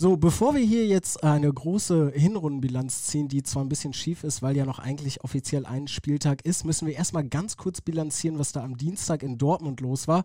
[0.00, 4.40] So, bevor wir hier jetzt eine große Hinrundenbilanz ziehen, die zwar ein bisschen schief ist,
[4.40, 8.52] weil ja noch eigentlich offiziell ein Spieltag ist, müssen wir erstmal ganz kurz bilanzieren, was
[8.52, 10.24] da am Dienstag in Dortmund los war.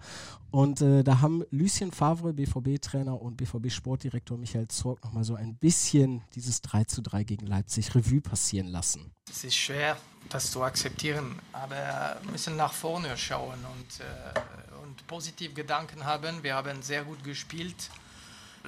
[0.49, 6.21] Und äh, da haben Lucien Favre, BVB-Trainer und BVB-Sportdirektor Michael Zorg nochmal so ein bisschen
[6.36, 9.12] dieses 3 zu 3 gegen Leipzig Revue passieren lassen.
[9.30, 9.98] Es ist schwer,
[10.30, 11.76] das zu akzeptieren, aber
[12.23, 16.44] wir müssen nach vorne schauen und, äh, und positiv Gedanken haben.
[16.44, 17.89] Wir haben sehr gut gespielt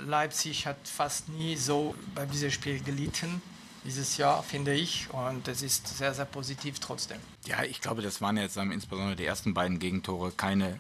[0.06, 3.42] Leipzig hat fast nie so bei diesem Spiel gelitten
[3.86, 5.08] dieses Jahr, finde ich.
[5.12, 7.20] Und es ist sehr, sehr positiv trotzdem.
[7.46, 10.78] Ja, ich glaube, das waren jetzt insbesondere die ersten beiden Gegentore keine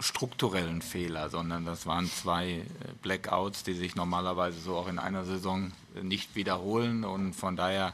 [0.00, 2.64] strukturellen Fehler, sondern das waren zwei äh,
[3.02, 7.04] Blackouts, die sich normalerweise so auch in einer Saison äh, nicht wiederholen.
[7.04, 7.92] Und von daher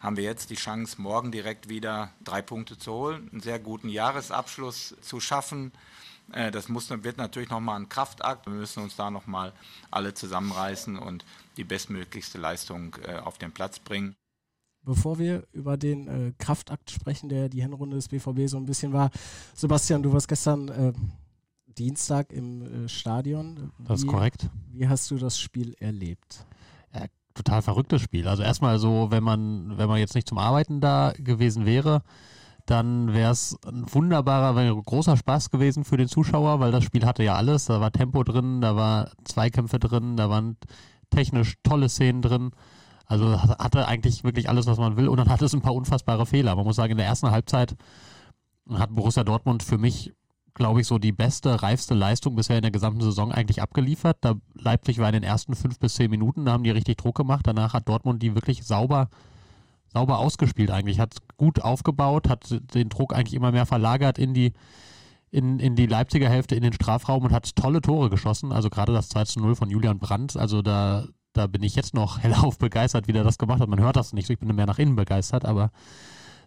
[0.00, 3.88] haben wir jetzt die Chance, morgen direkt wieder drei Punkte zu holen, einen sehr guten
[3.88, 5.72] Jahresabschluss zu schaffen.
[6.32, 8.46] Äh, das muss, wird natürlich nochmal ein Kraftakt.
[8.46, 9.52] Wir müssen uns da nochmal
[9.90, 11.24] alle zusammenreißen und
[11.56, 14.16] die bestmöglichste Leistung äh, auf den Platz bringen.
[14.82, 18.92] Bevor wir über den äh, Kraftakt sprechen, der die Hinrunde des BVB so ein bisschen
[18.92, 19.10] war,
[19.54, 20.92] Sebastian, du warst gestern äh,
[21.76, 23.72] Dienstag im äh, Stadion.
[23.78, 24.48] Wie, das ist korrekt.
[24.70, 26.46] Wie hast du das Spiel erlebt?
[26.94, 28.28] Ja, total verrücktes Spiel.
[28.28, 32.02] Also erstmal so, wenn man, wenn man jetzt nicht zum Arbeiten da gewesen wäre,
[32.66, 37.06] dann wäre es ein wunderbarer, ein großer Spaß gewesen für den Zuschauer, weil das Spiel
[37.06, 37.66] hatte ja alles.
[37.66, 40.56] Da war Tempo drin, da war Zweikämpfe drin, da waren
[41.10, 42.50] technisch tolle Szenen drin.
[43.06, 45.08] Also hatte eigentlich wirklich alles, was man will.
[45.08, 46.56] Und dann hatte es ein paar unfassbare Fehler.
[46.56, 47.76] Man muss sagen, in der ersten Halbzeit
[48.68, 50.12] hat Borussia Dortmund für mich,
[50.54, 54.18] glaube ich, so die beste, reifste Leistung bisher in der gesamten Saison eigentlich abgeliefert.
[54.22, 57.14] Da Leipzig war in den ersten fünf bis zehn Minuten, da haben die richtig Druck
[57.14, 57.46] gemacht.
[57.46, 59.08] Danach hat Dortmund die wirklich sauber
[59.96, 64.52] sauber ausgespielt eigentlich, hat gut aufgebaut, hat den Druck eigentlich immer mehr verlagert in die,
[65.30, 68.52] in, in die Leipziger Hälfte, in den Strafraum und hat tolle Tore geschossen.
[68.52, 71.94] Also gerade das 2 zu 0 von Julian Brandt, also da, da bin ich jetzt
[71.94, 73.70] noch hellauf begeistert, wie der das gemacht hat.
[73.70, 75.70] Man hört das nicht ich bin mehr nach innen begeistert, aber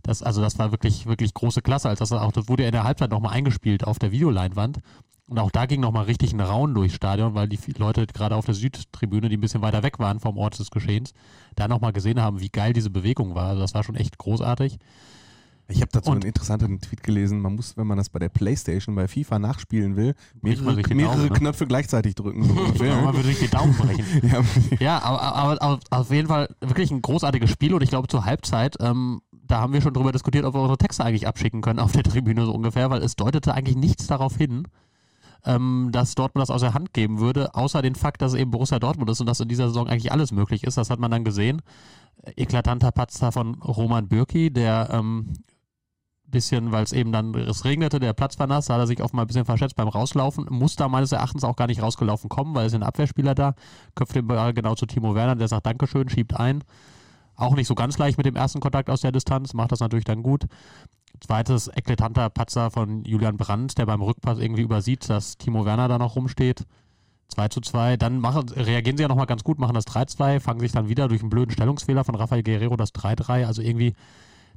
[0.04, 1.90] das, also das war wirklich, wirklich große Klasse.
[1.90, 4.80] Als das, auch, das wurde in der Halbzeit nochmal eingespielt auf der Videoleinwand.
[5.28, 8.46] Und auch da ging nochmal richtig ein Raun durchs Stadion, weil die Leute gerade auf
[8.46, 11.14] der Südtribüne, die ein bisschen weiter weg waren vom Ort des Geschehens,
[11.56, 13.50] da nochmal gesehen haben, wie geil diese Bewegung war.
[13.50, 14.80] Also das war schon echt großartig.
[15.72, 17.42] Ich habe dazu und einen interessanten Tweet gelesen.
[17.42, 21.24] Man muss, wenn man das bei der Playstation, bei FIFA nachspielen will, mehrere, mehrere Daumen,
[21.24, 21.30] ne?
[21.30, 22.44] Knöpfe gleichzeitig drücken.
[22.76, 24.04] So ja, man würde sich die Daumen brechen.
[24.24, 24.44] ja,
[24.80, 28.26] ja aber, aber, aber, auf jeden Fall wirklich ein großartiges Spiel und ich glaube zur
[28.26, 31.80] Halbzeit, ähm, da haben wir schon drüber diskutiert, ob wir unsere Texte eigentlich abschicken können
[31.80, 34.68] auf der Tribüne so ungefähr, weil es deutete eigentlich nichts darauf hin,
[35.44, 38.52] ähm, dass Dortmund das aus der Hand geben würde, außer den Fakt, dass es eben
[38.52, 40.78] Borussia Dortmund ist und dass in dieser Saison eigentlich alles möglich ist.
[40.78, 41.64] Das hat man dann gesehen.
[42.36, 45.34] Eklatanter Patzer von Roman Bürki, der ähm,
[46.28, 49.26] bisschen, weil es eben dann, es regnete, der Platz war nass, hat er sich offenbar
[49.26, 52.68] ein bisschen verschätzt beim Rauslaufen, muss da meines Erachtens auch gar nicht rausgelaufen kommen, weil
[52.68, 53.56] es ein Abwehrspieler da,
[53.96, 56.64] köpft den Ball genau zu Timo Werner, der sagt Dankeschön, schiebt ein.
[57.40, 60.04] Auch nicht so ganz leicht mit dem ersten Kontakt aus der Distanz, macht das natürlich
[60.04, 60.46] dann gut.
[61.22, 65.98] Zweites eklatanter Patzer von Julian Brandt, der beim Rückpass irgendwie übersieht, dass Timo Werner da
[65.98, 66.66] noch rumsteht.
[67.30, 67.96] 2 zu 2.
[67.96, 71.08] Dann machen, reagieren sie ja nochmal ganz gut, machen das 3-2, fangen sich dann wieder
[71.08, 73.46] durch einen blöden Stellungsfehler von Rafael Guerrero das 3-3.
[73.46, 73.94] Also irgendwie,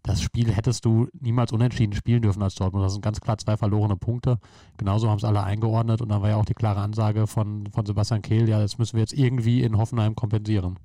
[0.02, 2.84] das Spiel hättest du niemals unentschieden spielen dürfen als Dortmund.
[2.84, 4.38] Das sind ganz klar zwei verlorene Punkte.
[4.76, 7.86] Genauso haben es alle eingeordnet und dann war ja auch die klare Ansage von, von
[7.86, 10.80] Sebastian Kehl, ja, das müssen wir jetzt irgendwie in Hoffenheim kompensieren.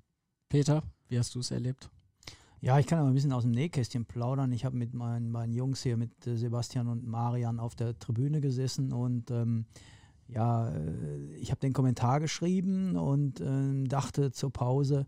[0.49, 1.89] Peter, wie hast du es erlebt?
[2.59, 4.51] Ja, ich kann aber ein bisschen aus dem Nähkästchen plaudern.
[4.51, 8.41] Ich habe mit meinen, meinen Jungs hier, mit äh, Sebastian und Marian auf der Tribüne
[8.41, 9.65] gesessen und ähm,
[10.27, 15.05] ja, äh, ich habe den Kommentar geschrieben und äh, dachte zur Pause,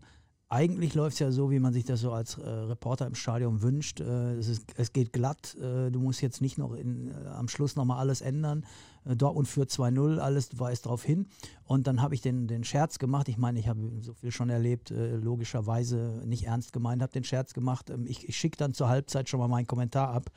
[0.52, 3.62] eigentlich läuft es ja so, wie man sich das so als äh, Reporter im Stadion
[3.62, 4.00] wünscht.
[4.00, 5.56] Äh, es, ist, es, geht glatt.
[5.60, 8.66] Äh, du musst jetzt nicht noch in, äh, am Schluss nochmal alles ändern.
[9.04, 11.28] Äh, Dortmund führt 2-0, alles weist darauf hin.
[11.62, 13.28] Und dann habe ich den, den Scherz gemacht.
[13.28, 17.24] Ich meine, ich habe so viel schon erlebt, äh, logischerweise nicht ernst gemeint, habe den
[17.24, 17.88] Scherz gemacht.
[17.88, 20.32] Ähm, ich, ich schicke dann zur Halbzeit schon mal meinen Kommentar ab.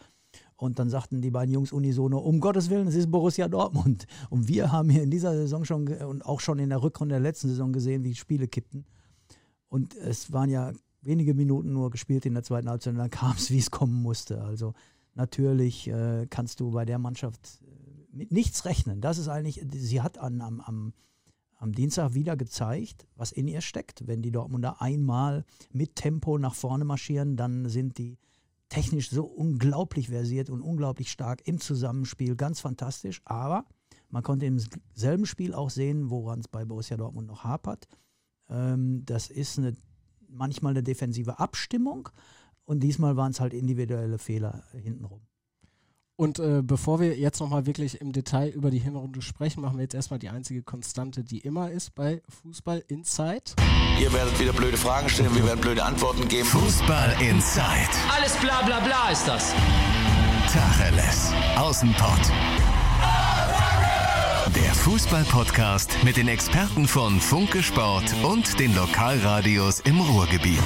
[0.57, 4.05] Und dann sagten die beiden Jungs unisono, um Gottes Willen, es ist Borussia Dortmund.
[4.29, 7.19] Und wir haben hier in dieser Saison schon und auch schon in der Rückrunde der
[7.19, 8.85] letzten Saison gesehen, wie Spiele kippten.
[9.73, 10.71] Und es waren ja
[11.01, 14.03] wenige Minuten nur gespielt in der zweiten Halbzeit und dann kam es, wie es kommen
[14.03, 14.43] musste.
[14.43, 14.75] Also
[15.15, 19.01] natürlich äh, kannst du bei der Mannschaft äh, mit nichts rechnen.
[19.01, 20.93] Das ist eigentlich, sie hat an, am, am,
[21.55, 24.05] am Dienstag wieder gezeigt, was in ihr steckt.
[24.05, 28.19] Wenn die Dortmunder einmal mit Tempo nach vorne marschieren, dann sind die
[28.69, 33.23] technisch so unglaublich versiert und unglaublich stark im Zusammenspiel, ganz fantastisch.
[33.25, 33.65] Aber
[34.11, 34.61] man konnte im
[34.93, 37.87] selben Spiel auch sehen, woran es bei Borussia Dortmund noch hapert.
[38.49, 39.75] Ähm, das ist eine,
[40.27, 42.09] manchmal eine defensive Abstimmung
[42.65, 45.21] und diesmal waren es halt individuelle Fehler hintenrum.
[46.15, 49.83] Und äh, bevor wir jetzt nochmal wirklich im Detail über die Hinrunde sprechen, machen wir
[49.83, 53.55] jetzt erstmal die einzige Konstante, die immer ist bei Fußball Insight.
[53.99, 56.47] Ihr werdet wieder blöde Fragen stellen, wir werden blöde Antworten geben.
[56.47, 57.89] Fußball Insight.
[58.15, 59.53] Alles bla bla bla ist das.
[60.51, 61.31] Tacheles.
[61.57, 62.62] Außenpott.
[64.55, 70.61] Der Fußball-Podcast mit den Experten von Funke Sport und den Lokalradios im Ruhrgebiet.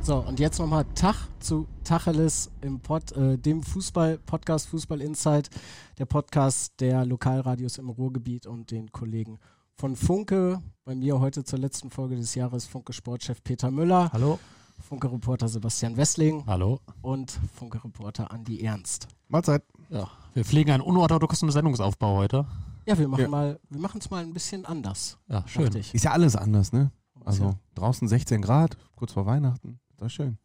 [0.00, 5.50] So, und jetzt nochmal Tag zu Tacheles im Pod, äh, dem Fußball-Podcast Fußball Insight,
[5.98, 9.40] der Podcast der Lokalradios im Ruhrgebiet und den Kollegen
[9.74, 10.60] von Funke.
[10.84, 14.10] Bei mir heute zur letzten Folge des Jahres Funke Sportchef Peter Müller.
[14.12, 14.38] Hallo.
[14.78, 16.44] Funke-Reporter Sebastian Wessling.
[16.46, 16.78] Hallo.
[17.00, 19.08] Und Funke-Reporter Andi Ernst.
[19.28, 19.64] Mahlzeit.
[19.90, 22.46] Ja, wir pflegen einen unorthodoxen Sendungsaufbau heute.
[22.86, 23.28] Ja, wir machen ja.
[23.28, 25.18] mal, wir machen es mal ein bisschen anders.
[25.28, 25.72] Ja, schön.
[25.74, 26.90] Ist ja alles anders, ne?
[27.24, 29.78] Also draußen 16 Grad, kurz vor Weihnachten.
[29.96, 30.38] Das ist schön.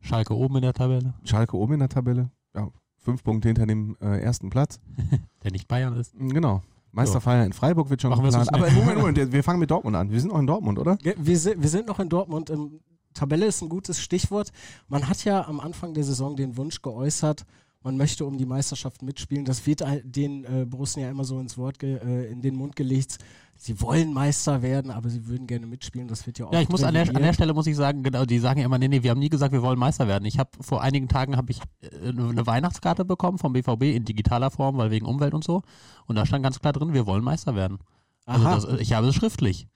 [0.00, 1.14] Schalke oben in der Tabelle.
[1.24, 2.30] Schalke oben in der Tabelle.
[2.54, 2.68] Ja,
[2.98, 4.80] fünf Punkte hinter dem äh, ersten Platz.
[5.42, 6.14] der nicht Bayern ist.
[6.18, 6.62] Mm, genau.
[6.92, 8.54] Meisterfeier in Freiburg wird schon Machen geplant.
[8.54, 10.10] Aber Moment, Moment, wir fangen mit Dortmund an.
[10.10, 10.96] Wir sind noch in Dortmund, oder?
[11.02, 12.50] Ja, wir, sind, wir sind noch in Dortmund.
[12.50, 12.80] Ähm,
[13.14, 14.52] Tabelle ist ein gutes Stichwort.
[14.88, 17.46] Man hat ja am Anfang der Saison den Wunsch geäußert,
[17.84, 19.44] man möchte um die Meisterschaft mitspielen.
[19.44, 23.18] Das wird den äh, Borussen ja immer so ins Wort, äh, in den Mund gelegt.
[23.56, 26.08] Sie wollen Meister werden, aber sie würden gerne mitspielen.
[26.08, 26.52] Das wird ja auch.
[26.52, 28.66] Ja, ich muss an der, an der, Stelle muss ich sagen, genau, die sagen ja
[28.66, 30.24] immer, nee, nee, wir haben nie gesagt, wir wollen Meister werden.
[30.24, 34.50] Ich habe vor einigen Tagen habe ich äh, eine Weihnachtskarte bekommen vom BVB in digitaler
[34.50, 35.62] Form, weil wegen Umwelt und so.
[36.06, 37.78] Und da stand ganz klar drin, wir wollen Meister werden.
[38.24, 39.68] Also das, ich habe es schriftlich.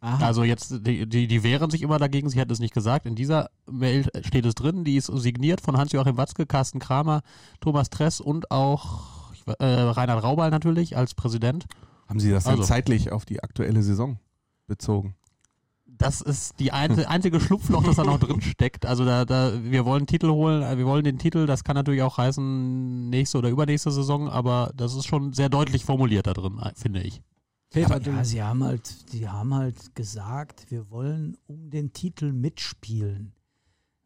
[0.00, 0.26] Aha.
[0.26, 3.04] Also jetzt, die, die, die, wehren sich immer dagegen, sie hat es nicht gesagt.
[3.04, 7.20] In dieser Mail steht es drin, die ist signiert von Hans-Joachim Watzke, Carsten Kramer,
[7.60, 11.66] Thomas Tress und auch äh, Reinhard Raubal natürlich als Präsident.
[12.08, 14.18] Haben Sie das also, dann zeitlich auf die aktuelle Saison
[14.66, 15.16] bezogen?
[15.86, 18.86] Das ist die einzige Schlupfloch, das da noch drin steckt.
[18.86, 22.02] Also da, da, wir wollen Titel holen, äh, wir wollen den Titel, das kann natürlich
[22.02, 26.58] auch heißen nächste oder übernächste Saison, aber das ist schon sehr deutlich formuliert da drin,
[26.74, 27.20] finde ich.
[27.74, 33.32] Aber, ja, sie haben halt, sie haben halt gesagt, wir wollen um den Titel mitspielen.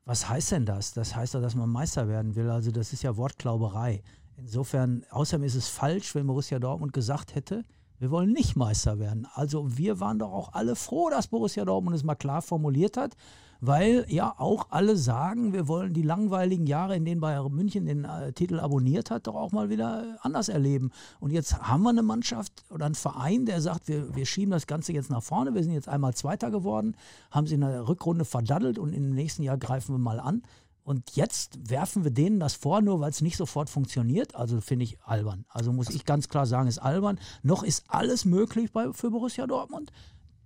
[0.05, 0.93] Was heißt denn das?
[0.93, 2.51] Das heißt ja, dass man Meister werden will.
[2.51, 4.03] Also das ist ja Wortklauberei.
[4.37, 7.65] Insofern, außerdem ist es falsch, wenn Borussia Dortmund gesagt hätte,
[7.99, 9.27] wir wollen nicht Meister werden.
[9.33, 13.17] Also wir waren doch auch alle froh, dass Borussia Dortmund es mal klar formuliert hat
[13.61, 18.05] weil ja auch alle sagen, wir wollen die langweiligen Jahre, in denen Bayern München den
[18.05, 20.91] äh, Titel abonniert hat, doch auch mal wieder anders erleben.
[21.21, 24.67] Und jetzt haben wir eine Mannschaft oder einen Verein, der sagt, wir, wir schieben das
[24.67, 26.97] Ganze jetzt nach vorne, wir sind jetzt einmal Zweiter geworden,
[27.31, 30.43] haben sie in der Rückrunde verdaddelt und im nächsten Jahr greifen wir mal an.
[30.85, 34.35] Und jetzt werfen wir denen das vor, nur weil es nicht sofort funktioniert.
[34.35, 35.47] Also finde ich albern.
[35.49, 37.19] Also muss ich ganz klar sagen, ist albern.
[37.43, 39.91] Noch ist alles möglich bei, für Borussia Dortmund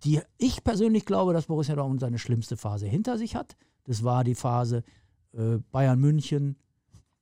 [0.05, 3.57] die ich persönlich glaube, dass Borussia Dortmund seine schlimmste Phase hinter sich hat.
[3.85, 4.85] Das war die Phase
[5.33, 6.57] äh, Bayern München,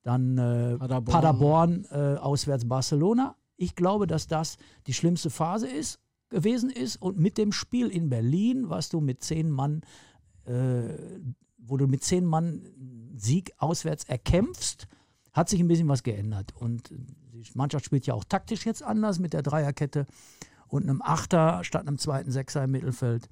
[0.03, 3.35] dann äh, Paderborn, Paderborn äh, auswärts Barcelona.
[3.55, 7.01] Ich glaube, dass das die schlimmste Phase ist, gewesen ist.
[7.01, 9.81] Und mit dem Spiel in Berlin, was du mit zehn Mann,
[10.45, 10.93] äh,
[11.57, 12.61] wo du mit zehn Mann
[13.15, 14.87] Sieg auswärts erkämpfst,
[15.33, 16.53] hat sich ein bisschen was geändert.
[16.55, 20.05] Und die Mannschaft spielt ja auch taktisch jetzt anders mit der Dreierkette
[20.67, 23.27] und einem Achter statt einem zweiten Sechser im Mittelfeld.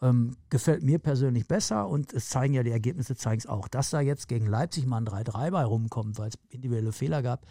[0.00, 3.68] Ähm, gefällt mir persönlich besser und es zeigen ja die Ergebnisse, zeigen es auch.
[3.68, 7.46] Dass da jetzt gegen Leipzig mal ein 3-3 bei rumkommt, weil es individuelle Fehler gab.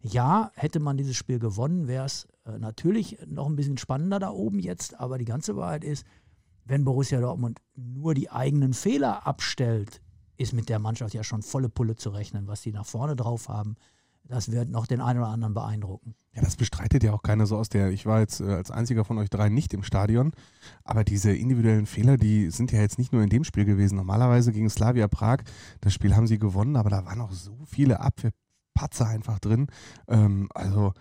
[0.00, 4.30] Ja, hätte man dieses Spiel gewonnen, wäre es äh, natürlich noch ein bisschen spannender da
[4.30, 6.06] oben jetzt, aber die ganze Wahrheit ist,
[6.64, 10.00] wenn Borussia Dortmund nur die eigenen Fehler abstellt,
[10.38, 13.48] ist mit der Mannschaft ja schon volle Pulle zu rechnen, was die nach vorne drauf
[13.48, 13.76] haben
[14.30, 16.14] das wird noch den einen oder anderen beeindrucken.
[16.34, 17.90] Ja, das bestreitet ja auch keiner so aus der.
[17.90, 20.32] Ich war jetzt äh, als einziger von euch drei nicht im Stadion,
[20.84, 23.96] aber diese individuellen Fehler, die sind ja jetzt nicht nur in dem Spiel gewesen.
[23.96, 25.38] Normalerweise gegen Slavia Prag,
[25.80, 29.66] das Spiel haben sie gewonnen, aber da waren auch so viele Abwehrpatzer einfach drin.
[30.06, 30.92] Ähm, also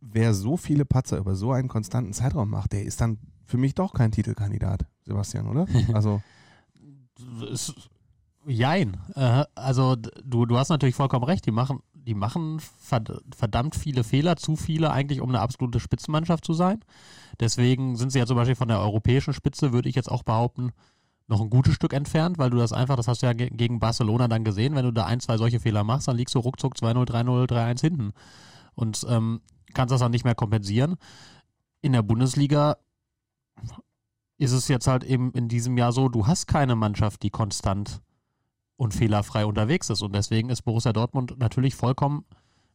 [0.00, 3.74] wer so viele Patzer über so einen konstanten Zeitraum macht, der ist dann für mich
[3.74, 5.66] doch kein Titelkandidat, Sebastian, oder?
[5.92, 6.22] Also
[8.46, 8.96] Jein.
[9.14, 11.44] Äh, also du, du hast natürlich vollkommen recht.
[11.46, 16.52] Die machen die machen verdammt viele Fehler, zu viele eigentlich, um eine absolute Spitzenmannschaft zu
[16.52, 16.80] sein.
[17.38, 20.72] Deswegen sind sie ja zum Beispiel von der europäischen Spitze, würde ich jetzt auch behaupten,
[21.28, 24.26] noch ein gutes Stück entfernt, weil du das einfach, das hast du ja gegen Barcelona
[24.26, 27.08] dann gesehen, wenn du da ein, zwei solche Fehler machst, dann liegst du ruckzuck 2-0,
[27.08, 28.12] 3-0, 3-1 hinten
[28.74, 29.40] und ähm,
[29.72, 30.96] kannst das dann nicht mehr kompensieren.
[31.82, 32.78] In der Bundesliga
[34.38, 38.00] ist es jetzt halt eben in diesem Jahr so, du hast keine Mannschaft, die konstant
[38.80, 40.00] und fehlerfrei unterwegs ist.
[40.00, 42.24] Und deswegen ist Borussia Dortmund natürlich vollkommen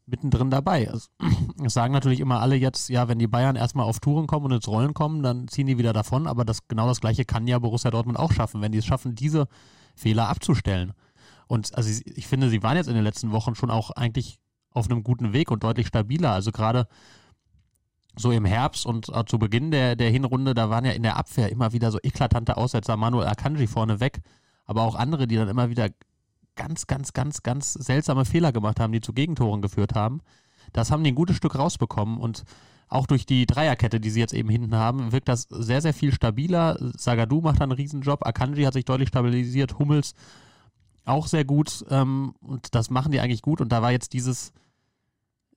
[0.05, 0.83] mittendrin dabei.
[0.83, 1.09] Es,
[1.73, 4.67] sagen natürlich immer alle jetzt, ja, wenn die Bayern erstmal auf Touren kommen und ins
[4.67, 6.27] Rollen kommen, dann ziehen die wieder davon.
[6.27, 9.15] Aber das, genau das Gleiche kann ja Borussia Dortmund auch schaffen, wenn die es schaffen,
[9.15, 9.47] diese
[9.95, 10.93] Fehler abzustellen.
[11.47, 14.37] Und also ich finde, sie waren jetzt in den letzten Wochen schon auch eigentlich
[14.69, 16.33] auf einem guten Weg und deutlich stabiler.
[16.33, 16.87] Also gerade
[18.15, 21.49] so im Herbst und zu Beginn der, der Hinrunde, da waren ja in der Abwehr
[21.49, 24.21] immer wieder so eklatante Aussetzer, Manuel Akanji vorne weg,
[24.65, 25.89] aber auch andere, die dann immer wieder
[26.55, 30.21] ganz, ganz, ganz, ganz seltsame Fehler gemacht haben, die zu Gegentoren geführt haben.
[30.73, 32.43] Das haben die ein gutes Stück rausbekommen und
[32.87, 36.13] auch durch die Dreierkette, die sie jetzt eben hinten haben, wirkt das sehr, sehr viel
[36.13, 36.77] stabiler.
[36.95, 40.13] Sagadu macht einen Riesenjob, Akanji hat sich deutlich stabilisiert, Hummels
[41.03, 41.85] auch sehr gut.
[41.89, 43.61] Ähm, und das machen die eigentlich gut.
[43.61, 44.53] Und da war jetzt dieses,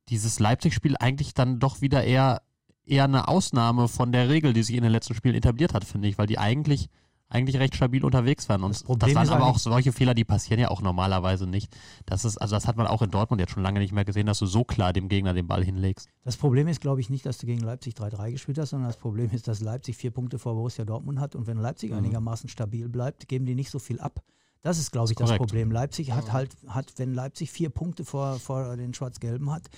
[0.09, 2.43] dieses Leipzig-Spiel eigentlich dann doch wieder eher
[2.89, 6.09] eher eine Ausnahme von der Regel, die sich in den letzten Spielen etabliert hat, finde
[6.09, 6.89] ich, weil die eigentlich
[7.31, 8.63] eigentlich recht stabil unterwegs waren.
[8.63, 11.77] Und das, das waren aber auch solche Fehler, die passieren ja auch normalerweise nicht.
[12.07, 14.27] Das ist, also das hat man auch in Dortmund jetzt schon lange nicht mehr gesehen,
[14.27, 16.09] dass du so klar dem Gegner den Ball hinlegst.
[16.25, 18.97] Das Problem ist, glaube ich, nicht, dass du gegen Leipzig 3-3 gespielt hast, sondern das
[18.97, 21.99] Problem ist, dass Leipzig vier Punkte vor Borussia Dortmund hat und wenn Leipzig mhm.
[21.99, 24.23] einigermaßen stabil bleibt, geben die nicht so viel ab.
[24.63, 25.71] Das ist, glaube ich, das, das Problem.
[25.71, 29.69] Leipzig hat halt, hat, wenn Leipzig vier Punkte vor, vor den Schwarz-Gelben hat,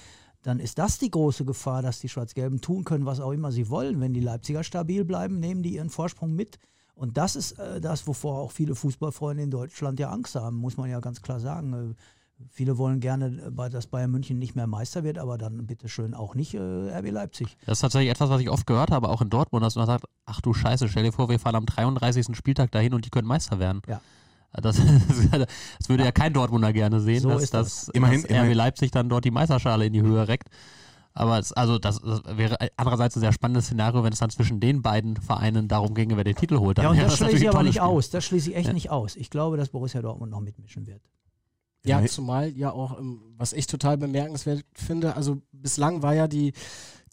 [0.42, 3.68] dann ist das die große Gefahr, dass die Schwarz-Gelben tun können, was auch immer sie
[3.68, 4.00] wollen.
[4.00, 6.58] Wenn die Leipziger stabil bleiben, nehmen die ihren Vorsprung mit.
[7.00, 10.76] Und das ist äh, das, wovor auch viele Fußballfreunde in Deutschland ja Angst haben, muss
[10.76, 11.72] man ja ganz klar sagen.
[11.72, 11.94] Äh,
[12.50, 16.34] viele wollen gerne, äh, dass Bayern München nicht mehr Meister wird, aber dann bitteschön auch
[16.34, 17.56] nicht äh, RB Leipzig.
[17.64, 20.04] Das ist tatsächlich etwas, was ich oft gehört habe, auch in Dortmund, dass man sagt,
[20.26, 22.36] ach du Scheiße, stell dir vor, wir fahren am 33.
[22.36, 23.80] Spieltag dahin und die können Meister werden.
[23.88, 24.02] Ja.
[24.52, 24.76] Das,
[25.30, 27.86] das, würde ja kein Dortmunder gerne sehen, so dass, das.
[27.86, 30.50] dass, immerhin, dass RB Leipzig dann dort die Meisterschale in die Höhe reckt.
[31.12, 34.60] Aber es, also das, das, wäre andererseits ein sehr spannendes Szenario, wenn es dann zwischen
[34.60, 36.78] den beiden Vereinen darum ginge, wer den Titel holt.
[36.78, 37.82] Dann ja, und das, das schließe ich aber nicht Spiel.
[37.82, 38.10] aus.
[38.10, 38.72] Das schließe ich echt ja.
[38.72, 39.16] nicht aus.
[39.16, 41.02] Ich glaube, dass Borussia Dortmund noch mitmischen wird.
[41.84, 46.52] Ja, zumal ja auch, ähm, was ich total bemerkenswert finde, also bislang war ja die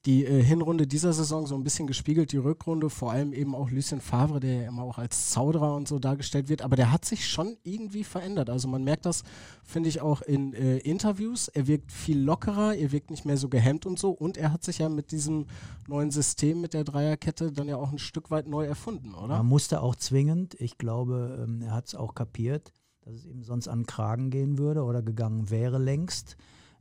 [0.06, 3.70] die äh, Hinrunde dieser Saison so ein bisschen gespiegelt, die Rückrunde, vor allem eben auch
[3.70, 7.04] Lucien Favre, der ja immer auch als Zauderer und so dargestellt wird, aber der hat
[7.04, 8.50] sich schon irgendwie verändert.
[8.50, 9.24] Also man merkt das,
[9.64, 11.48] finde ich, auch in äh, Interviews.
[11.50, 14.64] Er wirkt viel lockerer, er wirkt nicht mehr so gehemmt und so und er hat
[14.64, 15.48] sich ja mit diesem
[15.88, 19.38] neuen System, mit der Dreierkette, dann ja auch ein Stück weit neu erfunden, oder?
[19.38, 23.44] Man musste auch zwingend, ich glaube, ähm, er hat es auch kapiert, dass es ihm
[23.44, 26.38] sonst an Kragen gehen würde oder gegangen wäre längst.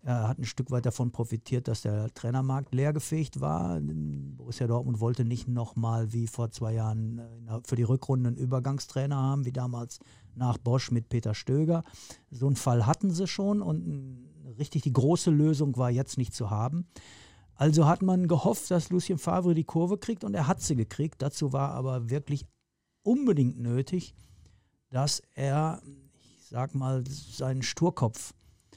[0.07, 3.81] Er hat ein Stück weit davon profitiert, dass der Trainermarkt leergefegt war.
[3.81, 9.17] Borussia Dortmund wollte nicht nochmal wie vor zwei Jahren äh, für die Rückrunde einen Übergangstrainer
[9.17, 9.99] haben, wie damals
[10.37, 11.83] nach Bosch mit Peter Stöger.
[12.31, 16.51] So einen Fall hatten sie schon und richtig die große Lösung war jetzt nicht zu
[16.51, 16.87] haben.
[17.57, 21.21] Also hat man gehofft, dass Lucien Favre die Kurve kriegt und er hat sie gekriegt.
[21.21, 22.47] Dazu war aber wirklich
[23.03, 24.15] unbedingt nötig,
[24.89, 25.83] dass er,
[26.39, 28.35] ich sag mal, seinen Sturkopf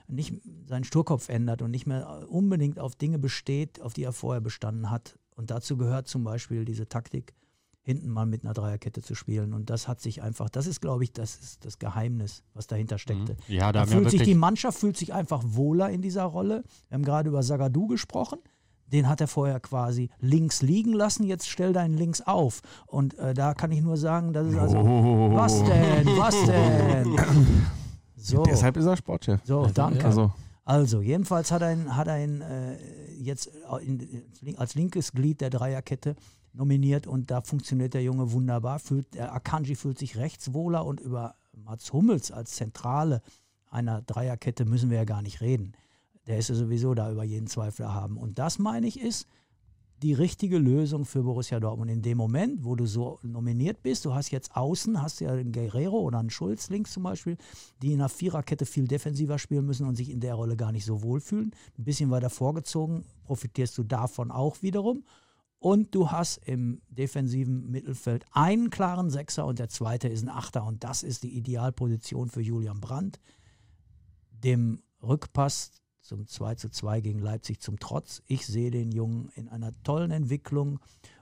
[0.10, 0.34] nicht
[0.66, 4.90] seinen Sturkopf ändert und nicht mehr unbedingt auf Dinge besteht, auf die er vorher bestanden
[4.90, 5.18] hat.
[5.36, 7.34] Und dazu gehört zum Beispiel diese Taktik,
[7.82, 9.54] hinten mal mit einer Dreierkette zu spielen.
[9.54, 12.98] Und das hat sich einfach, das ist, glaube ich, das ist das Geheimnis, was dahinter
[12.98, 13.34] steckte.
[13.48, 13.56] Mhm.
[13.56, 16.64] Ja, da, da fühlt sich die Mannschaft fühlt sich einfach wohler in dieser Rolle.
[16.90, 18.40] Wir haben gerade über Sagadu gesprochen.
[18.88, 22.62] Den hat er vorher quasi links liegen lassen, jetzt stell deinen links auf.
[22.88, 24.78] Und äh, da kann ich nur sagen, das ist also.
[24.78, 25.36] Oh.
[25.36, 26.08] Was denn?
[26.18, 27.66] Was denn?
[28.20, 28.44] So.
[28.44, 29.42] Deshalb ist er Sportchef.
[29.44, 30.06] So, danke.
[30.06, 30.32] Also,
[30.66, 32.78] also jedenfalls hat er ihn, hat er ihn äh,
[33.18, 33.50] jetzt
[33.82, 36.16] in, als linkes Glied der Dreierkette
[36.54, 38.80] nominiert und da funktioniert der Junge wunderbar.
[38.80, 43.22] Fühlt, der Akanji fühlt sich rechtswohler und über Mats Hummels als Zentrale
[43.70, 45.74] einer Dreierkette müssen wir ja gar nicht reden.
[46.28, 48.18] Der ist ja sowieso da über jeden Zweifel haben.
[48.18, 49.28] Und das meine ich ist,
[50.02, 51.92] die richtige Lösung für Borussia Dortmund.
[51.92, 55.52] In dem Moment, wo du so nominiert bist, du hast jetzt außen, hast ja einen
[55.52, 57.38] Guerrero oder einen Schulz links zum Beispiel,
[57.82, 60.86] die in einer Viererkette viel defensiver spielen müssen und sich in der Rolle gar nicht
[60.86, 61.52] so wohlfühlen.
[61.78, 65.04] Ein bisschen weiter vorgezogen, profitierst du davon auch wiederum.
[65.60, 70.66] Und du hast im defensiven Mittelfeld einen klaren Sechser und der zweite ist ein Achter.
[70.66, 73.20] Und das ist die Idealposition für Julian Brandt.
[74.32, 75.72] Dem Rückpass
[76.10, 78.24] zum 2 zu 2 gegen Leipzig zum Trotz.
[78.26, 80.80] Ich sehe den Jungen in einer tollen Entwicklung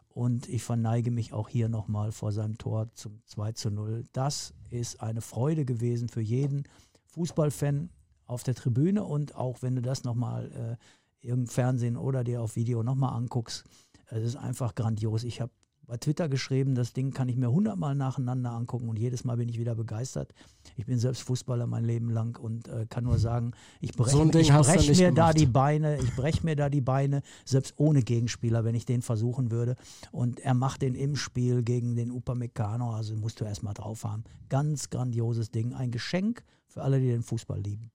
[0.08, 4.06] und ich verneige mich auch hier nochmal vor seinem Tor zum 2 zu 0.
[4.14, 6.64] Das ist eine Freude gewesen für jeden
[7.08, 7.90] Fußballfan
[8.28, 10.78] auf der Tribüne und auch wenn du das nochmal
[11.22, 13.66] äh, im Fernsehen oder dir auf Video nochmal anguckst,
[14.06, 15.26] es ist einfach grandios.
[15.26, 15.52] Ich habe
[15.88, 19.48] bei Twitter geschrieben, das Ding kann ich mir hundertmal nacheinander angucken und jedes Mal bin
[19.48, 20.34] ich wieder begeistert.
[20.76, 24.26] Ich bin selbst Fußballer mein Leben lang und äh, kann nur sagen, ich breche so
[24.26, 25.18] brech mir gemacht.
[25.18, 29.02] da die Beine, ich breche mir da die Beine, selbst ohne Gegenspieler, wenn ich den
[29.02, 29.78] versuchen würde.
[30.12, 34.26] Und er macht den im Spiel gegen den Upamecano, also musst du erstmal drauf haben.
[34.50, 37.92] Ganz grandioses Ding, ein Geschenk für alle, die den Fußball lieben.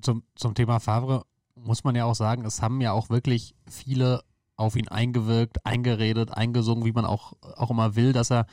[0.00, 4.22] Zum, zum Thema Favre muss man ja auch sagen, es haben ja auch wirklich viele
[4.58, 8.46] auf ihn eingewirkt, eingeredet, eingesungen, wie man auch, auch immer will, dass er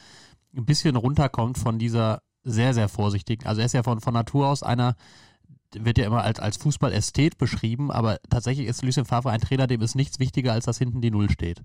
[0.55, 3.45] ein bisschen runterkommt von dieser sehr, sehr vorsichtigen.
[3.47, 4.95] Also er ist ja von, von Natur aus einer,
[5.73, 9.81] wird ja immer als, als Fußballästhet beschrieben, aber tatsächlich ist Lucien Favre ein Trainer, dem
[9.81, 11.63] ist nichts wichtiger, als dass hinten die Null steht.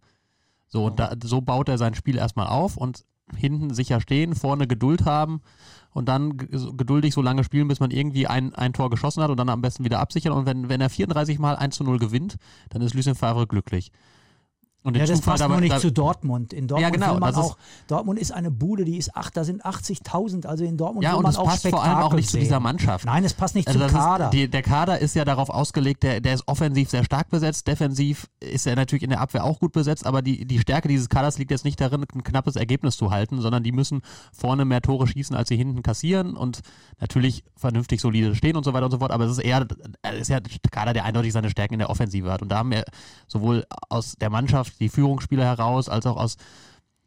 [0.69, 3.05] So, und da, so baut er sein Spiel erstmal auf und
[3.37, 5.43] hinten sicher stehen, vorne Geduld haben
[5.93, 9.37] und dann geduldig so lange spielen, bis man irgendwie ein, ein Tor geschossen hat und
[9.37, 10.33] dann am besten wieder absichern.
[10.33, 12.37] Und wenn, wenn er 34 Mal 1 zu 0 gewinnt,
[12.71, 13.93] dann ist Lucien Favre glücklich.
[14.83, 16.55] Und ja, das passt dabei, nur nicht zu Dortmund.
[16.55, 19.45] In Dortmund ja, genau, will man auch, Dortmund ist eine Bude, die ist acht, da
[19.45, 22.07] sind 80.000, also in Dortmund ja, will und man es auch passt Spektakel vor allem
[22.07, 22.41] auch nicht sehen.
[22.41, 23.05] zu dieser Mannschaft.
[23.05, 24.25] Nein, es passt nicht also zum Kader.
[24.27, 27.67] Ist, die, der Kader ist ja darauf ausgelegt, der, der ist offensiv sehr stark besetzt,
[27.67, 31.11] defensiv ist er natürlich in der Abwehr auch gut besetzt, aber die, die Stärke dieses
[31.11, 34.01] Kaders liegt jetzt nicht darin, ein knappes Ergebnis zu halten, sondern die müssen
[34.33, 36.61] vorne mehr Tore schießen, als sie hinten kassieren und
[36.99, 39.67] natürlich vernünftig solide stehen und so weiter und so fort, aber es ist eher,
[40.01, 42.57] es ist ja der Kader, der eindeutig seine Stärken in der Offensive hat und da
[42.57, 42.85] haben wir
[43.29, 46.37] sowohl aus der Mannschaft die Führungsspieler heraus, als auch aus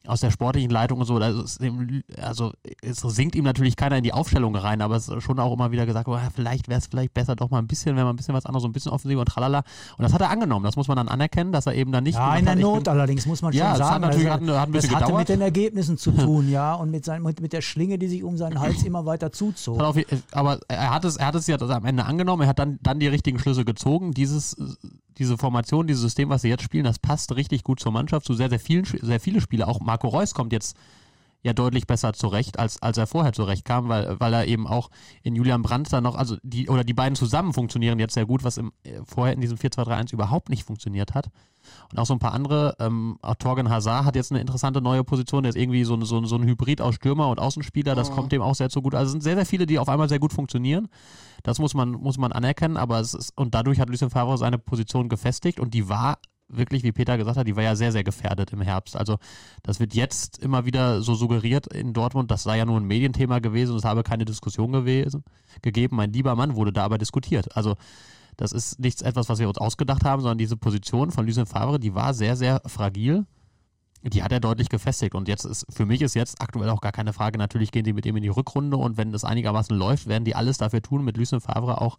[0.05, 2.51] aus der sportlichen Leitung und so, also
[2.81, 5.71] es sinkt ihm natürlich keiner in die Aufstellung rein, aber es ist schon auch immer
[5.71, 8.17] wieder gesagt, oh, vielleicht wäre es vielleicht besser doch mal ein bisschen, wenn man ein
[8.17, 9.63] bisschen was anderes, so ein bisschen offensiver und tralala.
[9.97, 12.15] Und das hat er angenommen, das muss man dann anerkennen, dass er eben dann nicht.
[12.15, 13.93] Ja, in der Not bin, allerdings, muss man ja, schon sagen.
[13.93, 15.21] Hat natürlich, also, hat, hat ein bisschen das hatte gedauert.
[15.21, 18.23] mit den Ergebnissen zu tun, ja, und mit, sein, mit, mit der Schlinge, die sich
[18.23, 19.81] um seinen Hals immer weiter zuzog.
[19.81, 19.97] Auf,
[20.33, 22.99] aber er hat es, er hat es ja am Ende angenommen, er hat dann, dann
[22.99, 24.11] die richtigen Schlüsse gezogen.
[24.11, 24.57] Dieses,
[25.17, 28.33] diese Formation, dieses System, was sie jetzt spielen, das passt richtig gut zur Mannschaft, zu
[28.33, 29.67] sehr, sehr vielen, sehr viele Spieler.
[29.67, 30.75] Auch Marco Reus kommt jetzt
[31.43, 34.89] ja deutlich besser zurecht, als, als er vorher zurechtkam, weil, weil er eben auch
[35.21, 38.43] in Julian Brandt da noch, also die, oder die beiden zusammen funktionieren jetzt sehr gut,
[38.43, 38.71] was im,
[39.05, 41.29] vorher in diesem 4-2-3-1 überhaupt nicht funktioniert hat.
[41.91, 45.03] Und auch so ein paar andere, ähm, auch Torgen Hazard hat jetzt eine interessante neue
[45.03, 48.15] Position, der ist irgendwie so, so, so ein Hybrid aus Stürmer und Außenspieler, das oh.
[48.15, 48.95] kommt dem auch sehr zu gut.
[48.95, 50.87] Also es sind sehr, sehr viele, die auf einmal sehr gut funktionieren.
[51.43, 54.57] Das muss man, muss man anerkennen, aber es ist, und dadurch hat Lucien Favre seine
[54.57, 56.19] Position gefestigt und die war
[56.57, 58.95] wirklich, wie Peter gesagt hat, die war ja sehr, sehr gefährdet im Herbst.
[58.95, 59.17] Also
[59.63, 63.39] das wird jetzt immer wieder so suggeriert in Dortmund, das sei ja nur ein Medienthema
[63.39, 65.23] gewesen und es habe keine Diskussion gewesen,
[65.61, 65.95] gegeben.
[65.95, 67.55] Mein lieber Mann wurde da aber diskutiert.
[67.55, 67.75] Also
[68.37, 71.79] das ist nichts etwas, was wir uns ausgedacht haben, sondern diese Position von Lucien Favre,
[71.79, 73.25] die war sehr, sehr fragil.
[74.01, 75.15] Die hat er deutlich gefestigt.
[75.15, 77.37] Und jetzt ist, für mich ist jetzt aktuell auch gar keine Frage.
[77.37, 80.35] Natürlich gehen sie mit ihm in die Rückrunde und wenn das einigermaßen läuft, werden die
[80.35, 81.97] alles dafür tun, mit Lucien Favre auch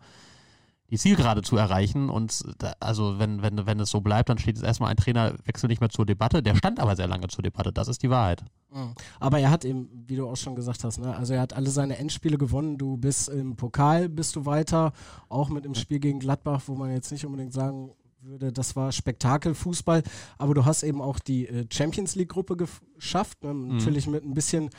[0.94, 2.08] die Zielgerade zu erreichen.
[2.08, 5.68] Und da, also wenn, wenn, wenn es so bleibt, dann steht jetzt erstmal ein Trainerwechsel
[5.68, 6.42] nicht mehr zur Debatte.
[6.42, 7.72] Der stand aber sehr lange zur Debatte.
[7.72, 8.44] Das ist die Wahrheit.
[8.72, 8.94] Mhm.
[9.18, 11.16] Aber er hat eben, wie du auch schon gesagt hast, ne?
[11.16, 12.78] also er hat alle seine Endspiele gewonnen.
[12.78, 14.92] Du bist im Pokal, bist du weiter,
[15.28, 18.90] auch mit dem Spiel gegen Gladbach, wo man jetzt nicht unbedingt sagen würde, das war
[18.90, 20.02] Spektakelfußball,
[20.38, 23.52] aber du hast eben auch die äh, Champions League Gruppe geschafft, ne?
[23.52, 23.76] mhm.
[23.76, 24.70] natürlich mit ein bisschen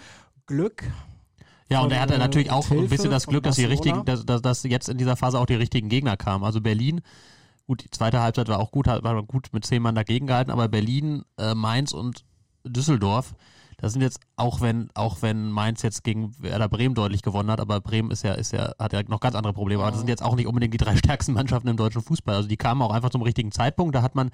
[0.48, 0.84] Glück,
[1.70, 4.42] ja, und er hatte natürlich auch ein bisschen das Glück, dass die richtigen, dass, dass,
[4.42, 6.44] dass jetzt in dieser Phase auch die richtigen Gegner kamen.
[6.44, 7.02] Also Berlin,
[7.66, 10.68] gut, die zweite Halbzeit war auch gut, war gut mit zehn Mann dagegen gehalten, aber
[10.68, 12.24] Berlin, äh, Mainz und
[12.64, 13.34] Düsseldorf,
[13.78, 17.60] das sind jetzt, auch wenn, auch wenn Mainz jetzt gegen Werder Bremen deutlich gewonnen hat,
[17.60, 19.82] aber Bremen ist ja, ist ja, hat ja noch ganz andere Probleme.
[19.82, 22.36] Aber das sind jetzt auch nicht unbedingt die drei stärksten Mannschaften im deutschen Fußball.
[22.36, 23.96] Also die kamen auch einfach zum richtigen Zeitpunkt.
[23.96, 24.32] Da hat man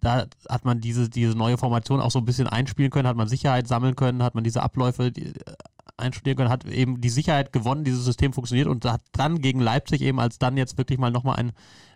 [0.00, 3.28] da hat man diese, diese neue Formation auch so ein bisschen einspielen können, hat man
[3.28, 5.12] Sicherheit sammeln können, hat man diese Abläufe
[5.96, 10.00] einstudieren können, hat eben die Sicherheit gewonnen, dieses System funktioniert und hat dann gegen Leipzig
[10.02, 11.52] eben, als dann jetzt wirklich mal nochmal ein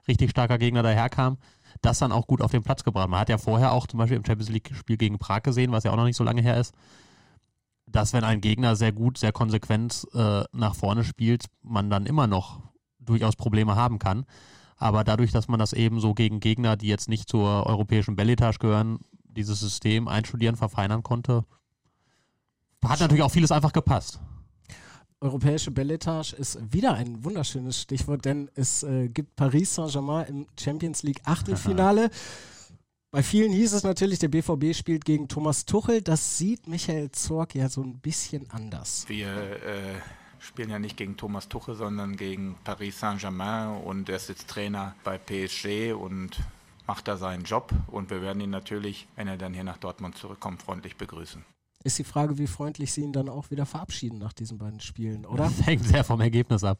[0.08, 1.38] richtig starker Gegner daherkam,
[1.82, 3.08] das dann auch gut auf den Platz gebracht.
[3.08, 5.92] Man hat ja vorher auch zum Beispiel im Champions League-Spiel gegen Prag gesehen, was ja
[5.92, 6.74] auch noch nicht so lange her ist,
[7.86, 12.26] dass wenn ein Gegner sehr gut, sehr konsequent äh, nach vorne spielt, man dann immer
[12.26, 12.60] noch
[12.98, 14.26] durchaus Probleme haben kann.
[14.76, 18.58] Aber dadurch, dass man das eben so gegen Gegner, die jetzt nicht zur europäischen Belletage
[18.58, 21.44] gehören, dieses System einstudieren, verfeinern konnte,
[22.84, 24.20] hat natürlich auch vieles einfach gepasst.
[25.20, 31.02] Europäische Belletage ist wieder ein wunderschönes Stichwort, denn es äh, gibt Paris Saint-Germain im Champions
[31.02, 32.10] League Achtelfinale.
[33.10, 36.02] Bei vielen hieß es natürlich, der BVB spielt gegen Thomas Tuchel.
[36.02, 39.06] Das sieht Michael Zorg ja so ein bisschen anders.
[39.08, 39.94] Wir äh,
[40.38, 44.94] spielen ja nicht gegen Thomas Tuchel, sondern gegen Paris Saint-Germain und er ist jetzt Trainer
[45.02, 46.40] bei PSG und
[46.86, 50.18] macht da seinen Job und wir werden ihn natürlich, wenn er dann hier nach Dortmund
[50.18, 51.42] zurückkommt, freundlich begrüßen
[51.86, 55.24] ist die Frage, wie freundlich sie ihn dann auch wieder verabschieden nach diesen beiden Spielen,
[55.24, 55.44] oder?
[55.44, 56.78] Das hängt sehr vom Ergebnis ab.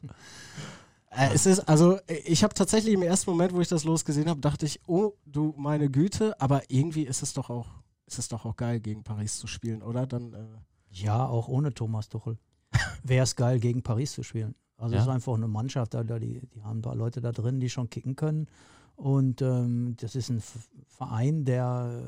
[1.09, 4.41] Äh, es ist, also ich habe tatsächlich im ersten Moment, wo ich das losgesehen habe,
[4.41, 7.67] dachte ich, oh, du meine Güte, aber irgendwie ist es doch auch,
[8.05, 10.05] ist es doch auch geil, gegen Paris zu spielen, oder?
[10.05, 10.45] Dann, äh
[10.89, 12.37] ja, auch ohne Thomas Tuchel.
[13.03, 14.55] Wäre es geil, gegen Paris zu spielen.
[14.77, 17.59] Also es ist einfach eine Mannschaft, da, die, die haben ein paar Leute da drin,
[17.59, 18.47] die schon kicken können.
[18.95, 20.41] Und ähm, das ist ein
[20.85, 22.03] Verein, der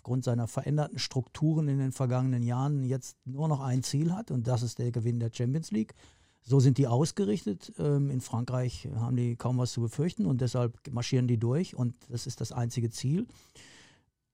[0.00, 4.46] aufgrund seiner veränderten Strukturen in den vergangenen Jahren jetzt nur noch ein Ziel hat und
[4.48, 5.94] das ist der Gewinn der Champions League.
[6.40, 7.74] So sind die ausgerichtet.
[7.78, 11.94] Ähm, in Frankreich haben die kaum was zu befürchten und deshalb marschieren die durch und
[12.08, 13.26] das ist das einzige Ziel.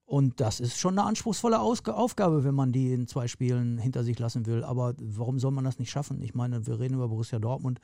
[0.05, 4.17] Und das ist schon eine anspruchsvolle Aufgabe, wenn man die in zwei Spielen hinter sich
[4.21, 4.63] lassen will.
[4.63, 6.23] Aber warum soll man das nicht schaffen?
[6.23, 7.81] Ich meine, wir reden über Borussia Dortmund.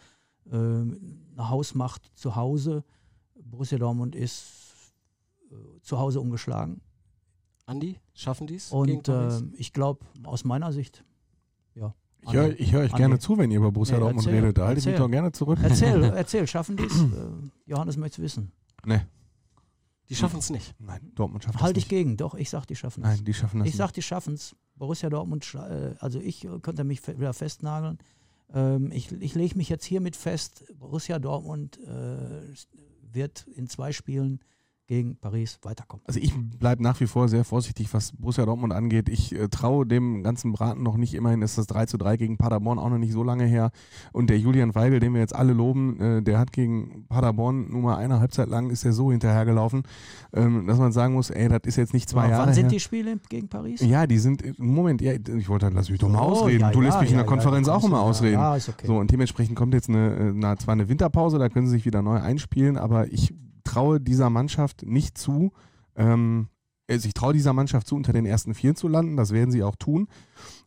[0.47, 0.97] äh, eine
[1.37, 2.85] Hausmacht zu Hause.
[3.35, 4.45] Borussia Dortmund ist
[5.51, 6.81] äh, zu Hause ungeschlagen.
[7.73, 8.71] Andi, schaffen die es?
[8.71, 11.05] Und äh, ich glaube, aus meiner Sicht,
[11.75, 11.95] ja.
[12.25, 14.57] Ich höre hör euch gerne zu, wenn ihr über Borussia nee, Dortmund redet.
[14.57, 15.59] Da halte ich mich doch gerne zurück.
[15.61, 16.93] Erzähl, erzähl, schaffen die es?
[17.03, 18.53] Äh, Johannes möchte es wissen.
[18.85, 19.01] Nee.
[20.09, 20.75] Die schaffen es nicht.
[20.79, 23.09] Nein, Dortmund schafft es Halte ich gegen, doch, ich sag, die schaffen es.
[23.09, 24.55] Nein, die schaffen es Ich sag, die schaffen es.
[24.77, 27.99] Borussia Dortmund, äh, also ich könnte mich wieder festnageln.
[28.53, 32.55] Ähm, ich ich lege mich jetzt hiermit fest, Borussia Dortmund äh,
[33.13, 34.41] wird in zwei Spielen
[34.93, 36.05] gegen Paris weiterkommen.
[36.07, 39.09] Also ich bleibe nach wie vor sehr vorsichtig, was Borussia Dortmund angeht.
[39.09, 41.15] Ich äh, traue dem ganzen Braten noch nicht.
[41.15, 43.71] Immerhin ist das 3 zu 3 gegen Paderborn auch noch nicht so lange her.
[44.13, 47.81] Und der Julian Weigel, den wir jetzt alle loben, äh, der hat gegen Paderborn nur
[47.81, 49.85] mal eine Halbzeit lang ist er so hinterhergelaufen,
[50.35, 52.65] ähm, dass man sagen muss, ey, das ist jetzt nicht zwei Aber Jahre Wann sind
[52.65, 52.71] her.
[52.73, 53.81] die Spiele gegen Paris?
[53.81, 56.61] Ja, die sind, Moment, ja, ich wollte, lass mich doch mal Oh, ausreden.
[56.61, 58.35] ja, du lässt ja, mich in der Konferenz auch immer ausreden.
[58.35, 58.87] ja, ist okay.
[58.87, 61.87] So, und dementsprechend kommt jetzt eine, äh, na, zwar eine Winterpause, da können sie sich
[61.87, 63.33] wieder neu einspielen, aber ich
[63.65, 65.53] traue dieser Mannschaft nicht zu,
[65.97, 66.49] ähm,
[66.91, 69.63] also ich traue dieser Mannschaft zu, unter den ersten vier zu landen, das werden sie
[69.63, 70.09] auch tun,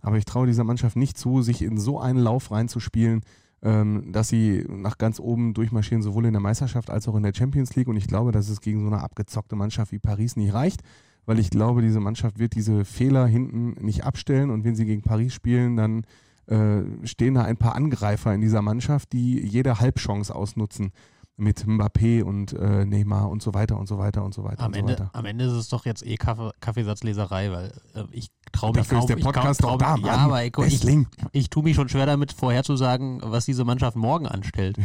[0.01, 3.21] aber ich traue dieser Mannschaft nicht zu, sich in so einen Lauf reinzuspielen,
[3.61, 7.33] ähm, dass sie nach ganz oben durchmarschieren, sowohl in der Meisterschaft als auch in der
[7.33, 7.87] Champions League.
[7.87, 10.81] Und ich glaube, dass es gegen so eine abgezockte Mannschaft wie Paris nicht reicht,
[11.25, 14.51] weil ich glaube, diese Mannschaft wird diese Fehler hinten nicht abstellen.
[14.51, 16.05] Und wenn sie gegen Paris spielen, dann
[16.45, 20.91] äh, stehen da ein paar Angreifer in dieser Mannschaft, die jede Halbchance ausnutzen
[21.37, 24.67] mit Mbappé und äh, Neymar und so weiter und so weiter und so weiter Am
[24.67, 25.09] und Ende, so weiter.
[25.13, 28.99] am Ende ist es doch jetzt eh Kaffee, Kaffeesatzleserei, weil äh, ich traue mich Dafür
[28.99, 32.05] ist der Podcast trau, doch da, Ja, aber ich, ich, ich tue mich schon schwer
[32.05, 34.77] damit vorherzusagen, was diese Mannschaft morgen anstellt.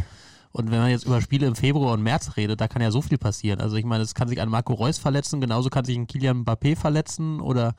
[0.53, 3.03] Und wenn man jetzt über Spiele im Februar und März redet, da kann ja so
[3.03, 3.61] viel passieren.
[3.61, 6.45] Also ich meine, es kann sich ein Marco Reus verletzen, genauso kann sich ein Kilian
[6.45, 7.75] Mbappé verletzen oder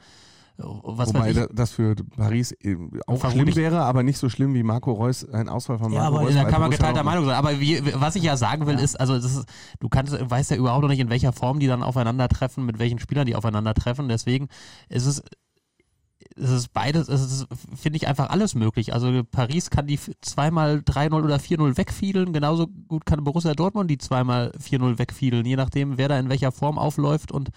[0.84, 2.76] was Wobei das für Paris äh,
[3.08, 6.02] auch Vermutlich- schlimm wäre, aber nicht so schlimm wie Marco Reus, ein Ausfall von Ja,
[6.04, 6.36] Marco aber Reus.
[6.36, 7.04] da kann man geteilter.
[7.04, 7.36] Meinung sein.
[7.36, 9.46] Aber wie, was ich ja sagen will, ist, also ist,
[9.80, 13.00] du kannst, weißt ja überhaupt noch nicht, in welcher Form die dann aufeinandertreffen, mit welchen
[13.00, 14.08] Spielern die aufeinandertreffen.
[14.10, 14.48] Deswegen
[14.90, 15.24] ist es,
[16.38, 18.94] es ist beides, es ist, finde ich, einfach alles möglich.
[18.94, 23.98] Also Paris kann die zweimal 3-0 oder 4-0 wegfiedeln, genauso gut kann Borussia Dortmund die
[23.98, 27.50] zweimal 4-0 wegfiedeln, je nachdem, wer da in welcher Form aufläuft und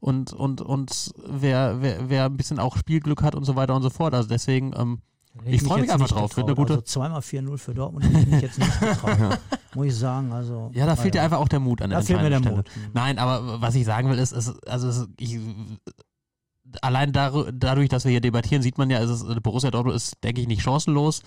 [0.00, 3.82] und, und, und wer, wer, wer ein bisschen auch Spielglück hat und so weiter und
[3.82, 4.14] so fort.
[4.14, 5.00] Also deswegen, ähm,
[5.44, 6.36] Ich mich freu mich einfach drauf.
[6.36, 6.48] Wird getraut.
[6.48, 9.38] eine gute- Also zweimal 4-0 für Dortmund hätte ich mich jetzt nicht getraut.
[9.74, 10.32] Muss ich sagen.
[10.32, 12.38] Also, Ja, da fehlt dir einfach auch der Mut an der Da fehlt mir der
[12.38, 12.56] Stelle.
[12.56, 12.70] Mut.
[12.94, 15.38] Nein, aber was ich sagen will, ist, ist also es, ich,
[16.82, 20.40] allein dadurch, dass wir hier debattieren, sieht man ja, es ist, Borussia Dortmund ist, denke
[20.40, 21.22] ich, nicht chancenlos.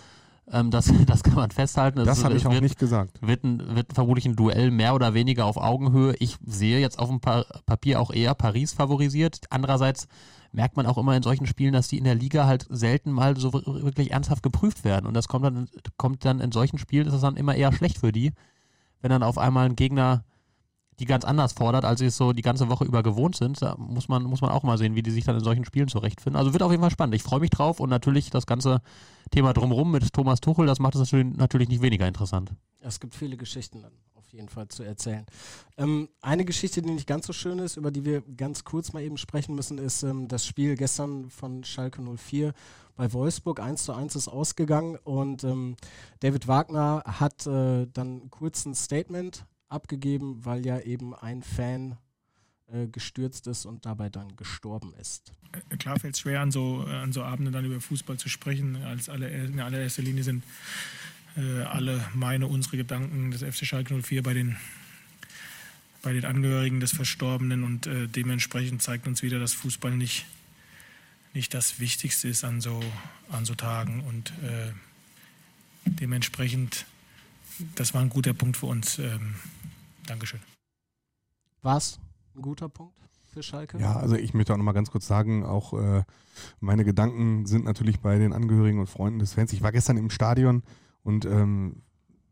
[0.51, 1.99] Ähm, das, das kann man festhalten.
[1.99, 3.19] Es Das ist- habe ich auch wird, nicht gesagt.
[3.21, 6.15] Wird, ein, wird vermutlich ein Duell mehr oder weniger auf Augenhöhe.
[6.19, 9.41] Ich sehe jetzt auf dem pa Papier auch eher Paris favorisiert.
[9.49, 10.07] Andererseits
[10.51, 13.37] merkt man auch immer in solchen Spielen, dass die in der Liga halt selten mal
[13.37, 15.05] so wirklich ernsthaft geprüft werden.
[15.05, 17.99] Und das kommt dann, kommt dann in solchen Spielen, ist das dann immer eher schlecht
[17.99, 18.33] für die,
[19.01, 20.23] wenn dann auf einmal ein Gegner
[20.99, 23.61] die ganz anders fordert, als sie es so die ganze Woche über gewohnt sind.
[23.61, 25.87] Da muss man, muss man auch mal sehen, wie die sich dann in solchen Spielen
[25.87, 26.37] zurechtfinden.
[26.37, 27.15] Also wird auf jeden Fall spannend.
[27.15, 28.81] Ich freue mich drauf und natürlich das ganze
[29.31, 32.51] Thema drumherum mit Thomas Tuchel, das macht es natürlich, nicht weniger interessant.
[32.81, 35.25] Es gibt viele Geschichten dann auf jeden Fall zu erzählen.
[35.77, 39.01] Ähm, eine Geschichte, die nicht ganz so schön ist, über die wir ganz kurz mal
[39.01, 42.53] eben sprechen müssen, ist ähm, das Spiel gestern von Schalke 04
[42.95, 43.59] bei Wolfsburg.
[43.59, 45.77] 1 zu 1 ist ausgegangen und ähm,
[46.19, 51.97] David Wagner hat äh, dann kurz ein Statement abgegeben, weil ja eben ein Fan
[52.71, 55.31] äh, gestürzt ist und dabei dann gestorben ist.
[55.79, 58.75] klar fällt es schwer, an so, an so Abenden dann über Fußball zu sprechen.
[58.83, 60.43] Als alle, in allererster Linie sind
[61.35, 64.57] äh, alle meine, unsere Gedanken des FC Schalke 04 bei den,
[66.01, 70.25] bei den Angehörigen des Verstorbenen und äh, dementsprechend zeigt uns wieder, dass Fußball nicht,
[71.33, 72.83] nicht das Wichtigste ist an so,
[73.31, 74.73] an so Tagen und äh,
[75.85, 76.85] dementsprechend,
[77.75, 78.99] das war ein guter Punkt für uns.
[78.99, 79.35] Ähm,
[80.09, 80.39] Dankeschön.
[81.61, 81.99] War es
[82.35, 82.95] ein guter Punkt
[83.27, 83.77] für Schalke?
[83.77, 86.03] Ja, also ich möchte auch nochmal ganz kurz sagen, auch äh,
[86.59, 89.53] meine Gedanken sind natürlich bei den Angehörigen und Freunden des Fans.
[89.53, 90.63] Ich war gestern im Stadion
[91.03, 91.83] und ähm,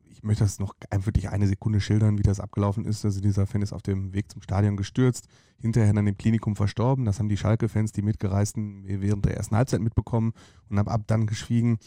[0.10, 3.06] ich möchte das noch wirklich eine Sekunde schildern, wie das abgelaufen ist.
[3.06, 5.28] Also dieser Fan ist auf dem Weg zum Stadion gestürzt,
[5.60, 7.06] hinterher dann im Klinikum verstorben.
[7.06, 10.34] Das haben die Schalke-Fans, die Mitgereisten, während der ersten Halbzeit mitbekommen
[10.70, 11.78] und haben ab dann geschwiegen.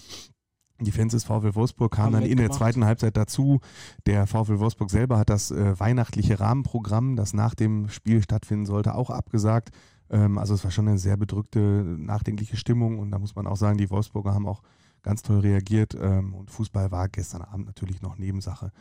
[0.80, 3.60] Die Fans des VfL Wolfsburg kamen dann in der zweiten Halbzeit dazu.
[4.06, 8.94] Der VfL Wolfsburg selber hat das äh, weihnachtliche Rahmenprogramm, das nach dem Spiel stattfinden sollte,
[8.94, 9.70] auch abgesagt.
[10.10, 13.56] Ähm, also es war schon eine sehr bedrückte, nachdenkliche Stimmung und da muss man auch
[13.56, 14.62] sagen, die Wolfsburger haben auch
[15.02, 18.72] ganz toll reagiert ähm, und Fußball war gestern Abend natürlich noch Nebensache.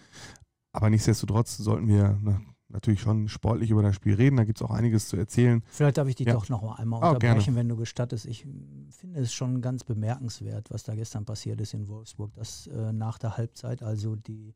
[0.72, 4.38] Aber nichtsdestotrotz sollten wir ne, natürlich schon sportlich über das Spiel reden.
[4.38, 5.64] Da gibt es auch einiges zu erzählen.
[5.70, 6.34] Vielleicht darf ich dich Ja.
[6.34, 7.56] doch noch einmal Ah, unterbrechen, gerne.
[7.58, 8.26] wenn du gestattest.
[8.26, 8.46] Ich
[8.92, 13.18] finde es schon ganz bemerkenswert, was da gestern passiert ist in Wolfsburg, dass äh, nach
[13.18, 14.54] der Halbzeit also die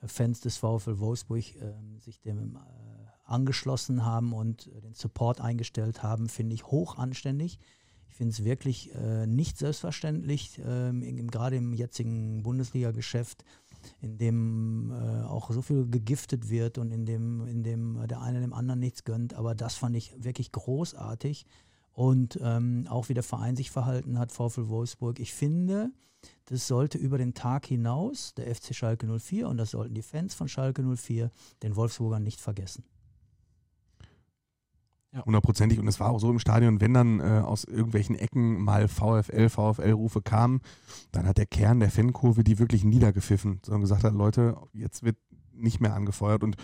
[0.00, 2.58] äh, Fans des VfL Wolfsburg ähm, sich dem äh,
[3.24, 7.58] angeschlossen haben und äh, den Support eingestellt haben, finde ich hoch anständig.
[8.08, 13.42] Ich finde es wirklich äh, nicht selbstverständlich, ähm, gerade im jetzigen Bundesliga-Geschäft,
[14.00, 18.20] in dem äh, auch so viel gegiftet wird und in dem, in dem äh, der
[18.20, 19.34] eine dem anderen nichts gönnt.
[19.34, 21.46] Aber das fand ich wirklich großartig.
[21.92, 25.20] Und ähm, auch wie der Verein sich verhalten hat, VfL Wolfsburg.
[25.20, 25.90] Ich finde,
[26.46, 30.34] das sollte über den Tag hinaus der FC Schalke 04 und das sollten die Fans
[30.34, 31.30] von Schalke 04
[31.62, 32.84] den Wolfsburgern nicht vergessen.
[35.26, 35.78] Hundertprozentig.
[35.78, 39.48] Und es war auch so im Stadion, wenn dann äh, aus irgendwelchen Ecken mal VfL,
[39.48, 40.60] VfL-Rufe kamen,
[41.12, 45.16] dann hat der Kern der Fankurve die wirklich niedergepfiffen, sondern gesagt hat, Leute, jetzt wird
[45.54, 46.42] nicht mehr angefeuert.
[46.42, 46.56] Und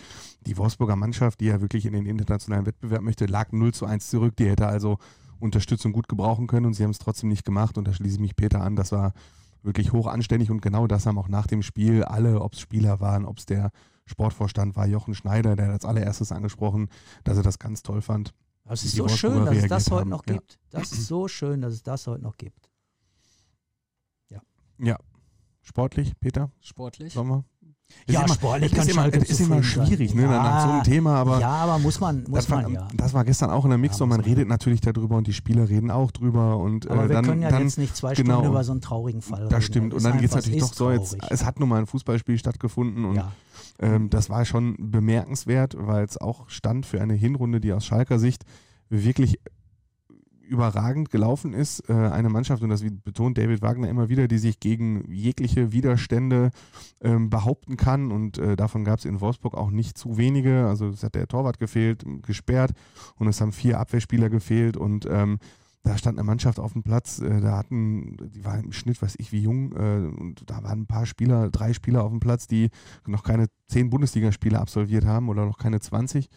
[0.47, 4.09] die Wolfsburger Mannschaft, die ja wirklich in den internationalen Wettbewerb möchte, lag 0 zu 1
[4.09, 4.35] zurück.
[4.37, 4.97] Die hätte also
[5.41, 7.77] Unterstützung gut gebrauchen können und sie haben es trotzdem nicht gemacht.
[7.77, 9.13] Und da schließe ich mich Peter an, das war
[9.63, 13.01] wirklich hoch anständig und genau das haben auch nach dem Spiel alle, ob es Spieler
[13.01, 13.71] waren, ob es der
[14.09, 16.88] Sportvorstand war, Jochen Schneider, der hat als allererstes angesprochen,
[17.25, 18.35] dass er das ganz toll fand.
[18.64, 20.11] Das wie ist so schön, dass es das heute haben.
[20.11, 20.35] noch Ja.
[20.35, 20.59] gibt.
[20.71, 22.68] Das ist so schön, dass es das heute noch gibt.
[24.81, 24.97] Ja.
[25.62, 26.51] Sportlich, Peter?
[26.61, 27.12] Sportlich?
[27.12, 27.44] Sollen
[28.07, 28.14] wir?
[28.14, 29.62] Ja, immer, sportlich es kann ist immer, ist immer sein.
[29.64, 30.29] schwierig, ne, Ja.
[30.29, 32.88] nach so einem Thema, aber ja, aber muss man, muss das, war, man ja.
[32.94, 35.33] das war gestern auch in der Mix Ja, und man redet natürlich darüber und die
[35.33, 38.14] Spieler reden auch drüber und Aber äh, wir dann, können ja dann, jetzt nicht zwei
[38.14, 39.51] genau, Stunden über so einen traurigen Fall reden.
[39.51, 39.94] Das stimmt.
[39.94, 41.87] Und dann ist geht es natürlich ist doch so, jetzt, es hat nun mal ein
[41.87, 43.22] Fußballspiel stattgefunden und
[43.81, 48.18] ähm, das war schon bemerkenswert, weil es auch stand für eine Hinrunde, die aus Schalker
[48.18, 48.44] Sicht
[48.88, 49.38] wirklich
[50.49, 51.89] überragend gelaufen ist.
[51.89, 56.51] Äh, eine Mannschaft, und das betont David Wagner immer wieder, die sich gegen jegliche Widerstände
[57.01, 58.11] ähm, behaupten kann.
[58.11, 60.67] Und äh, davon gab es in Wolfsburg auch nicht zu wenige.
[60.67, 62.73] Also es hat der Torwart gefehlt, gesperrt
[63.17, 64.77] und es haben vier Abwehrspieler gefehlt.
[64.77, 65.39] Und ähm,
[65.89, 69.15] da stand eine Mannschaft auf dem Platz, äh, da hatten, die war im Schnitt, weiß
[69.19, 72.47] ich wie jung, äh, und da waren ein paar Spieler, drei Spieler auf dem Platz,
[72.47, 72.71] die
[73.07, 76.29] noch keine zehn Bundesligaspiele absolviert haben oder noch keine 20.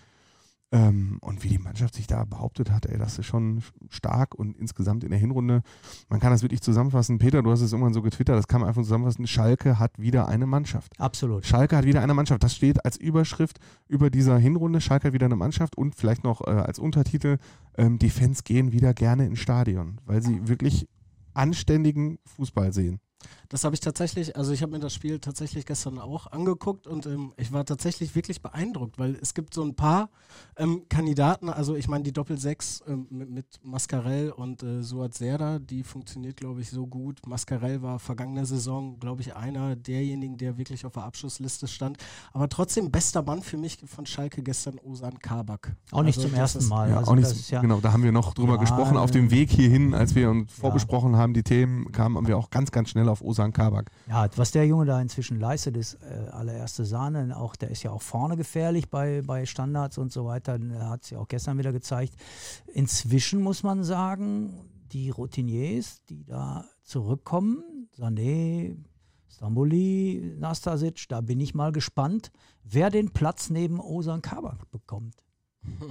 [0.73, 4.57] Ähm, und wie die Mannschaft sich da behauptet hat, ey, das ist schon stark und
[4.57, 5.63] insgesamt in der Hinrunde,
[6.07, 7.17] man kann das wirklich zusammenfassen.
[7.17, 9.27] Peter, du hast es irgendwann so getwittert, das kann man einfach zusammenfassen.
[9.27, 10.97] Schalke hat wieder eine Mannschaft.
[10.97, 11.45] Absolut.
[11.45, 12.41] Schalke hat wieder eine Mannschaft.
[12.41, 14.79] Das steht als Überschrift über dieser Hinrunde.
[14.79, 17.37] Schalke hat wieder eine Mannschaft und vielleicht noch äh, als Untertitel,
[17.77, 20.87] ähm, die Fans gehen wieder gerne ins Stadion, weil sie wirklich
[21.33, 23.01] anständigen Fußball sehen.
[23.51, 27.05] Das habe ich tatsächlich, also ich habe mir das Spiel tatsächlich gestern auch angeguckt und
[27.05, 30.09] ähm, ich war tatsächlich wirklich beeindruckt, weil es gibt so ein paar
[30.55, 35.59] ähm, Kandidaten, also ich meine die Doppel-6 ähm, mit, mit Mascarell und äh, Suat Serda,
[35.59, 37.19] die funktioniert glaube ich so gut.
[37.27, 41.97] Mascarell war vergangene Saison, glaube ich, einer derjenigen, der wirklich auf der Abschlussliste stand.
[42.31, 45.75] Aber trotzdem bester Mann für mich von Schalke gestern Osan Kabak.
[45.91, 46.89] Auch nicht Also zum ersten Mal.
[46.89, 48.95] Ja, also auch das nicht, ist ja, genau, da haben wir noch drüber Ja, gesprochen.
[48.95, 52.49] Auf dem Weg hierhin, als wir uns vorbesprochen haben, die Themen, kamen haben wir auch
[52.49, 53.91] ganz, ganz schnell auf Osan Kabak.
[54.07, 57.35] ja, was der Junge da inzwischen leistet, ist äh, allererste Sahne.
[57.35, 60.59] Auch, der ist ja auch vorne gefährlich bei, bei Standards und so weiter.
[60.59, 62.13] Er hat es ja auch gestern wieder gezeigt.
[62.73, 68.77] Inzwischen muss man sagen, die Routiniers, die da zurückkommen, Sané,
[69.27, 72.31] Stamboli, Nastasic, da bin ich mal gespannt,
[72.63, 75.15] wer den Platz neben Osan Kabak bekommt.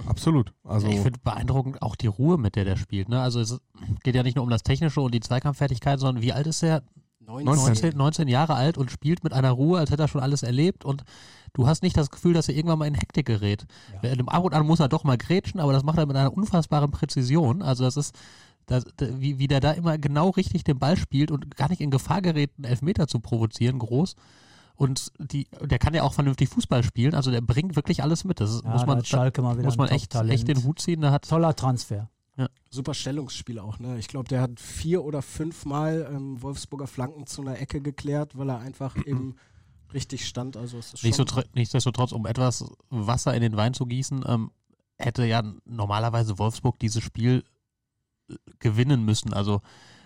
[0.05, 0.53] Absolut.
[0.63, 3.09] Also, ich finde beeindruckend auch die Ruhe, mit der der spielt.
[3.09, 3.21] Ne?
[3.21, 3.61] Also es
[4.03, 6.83] geht ja nicht nur um das Technische und die Zweikampffertigkeit, sondern wie alt ist er?
[7.25, 10.85] 19, 19 Jahre alt und spielt mit einer Ruhe, als hätte er schon alles erlebt
[10.85, 11.03] und
[11.53, 13.65] du hast nicht das Gefühl, dass er irgendwann mal in Hektik gerät.
[14.03, 14.11] Ja.
[14.27, 16.91] Ab und an muss er doch mal grätschen, aber das macht er mit einer unfassbaren
[16.91, 17.61] Präzision.
[17.61, 18.15] Also das ist,
[18.65, 21.91] das, wie, wie der da immer genau richtig den Ball spielt und gar nicht in
[21.91, 24.15] Gefahr gerät, einen Elfmeter zu provozieren, groß.
[24.75, 28.39] Und die, der kann ja auch vernünftig Fußball spielen, also der bringt wirklich alles mit.
[28.39, 31.01] Das Ja, muss da man, wieder muss man echt, echt den Hut ziehen.
[31.01, 32.09] Der hat Toller Transfer.
[32.69, 33.99] Super Stellungsspiel auch, ne?
[33.99, 38.49] Ich glaube, der hat vier oder fünfmal ähm, Wolfsburger Flanken zu einer Ecke geklärt, weil
[38.49, 39.35] er einfach eben
[39.93, 40.55] richtig stand.
[40.55, 44.23] Also es ist Nicht so, schon, nichtsdestotrotz, um etwas Wasser in den Wein zu gießen,
[44.25, 44.51] ähm,
[44.97, 47.43] hätte ja normalerweise Wolfsburg dieses Spiel
[48.29, 49.33] äh, gewinnen müssen.
[49.33, 49.61] Also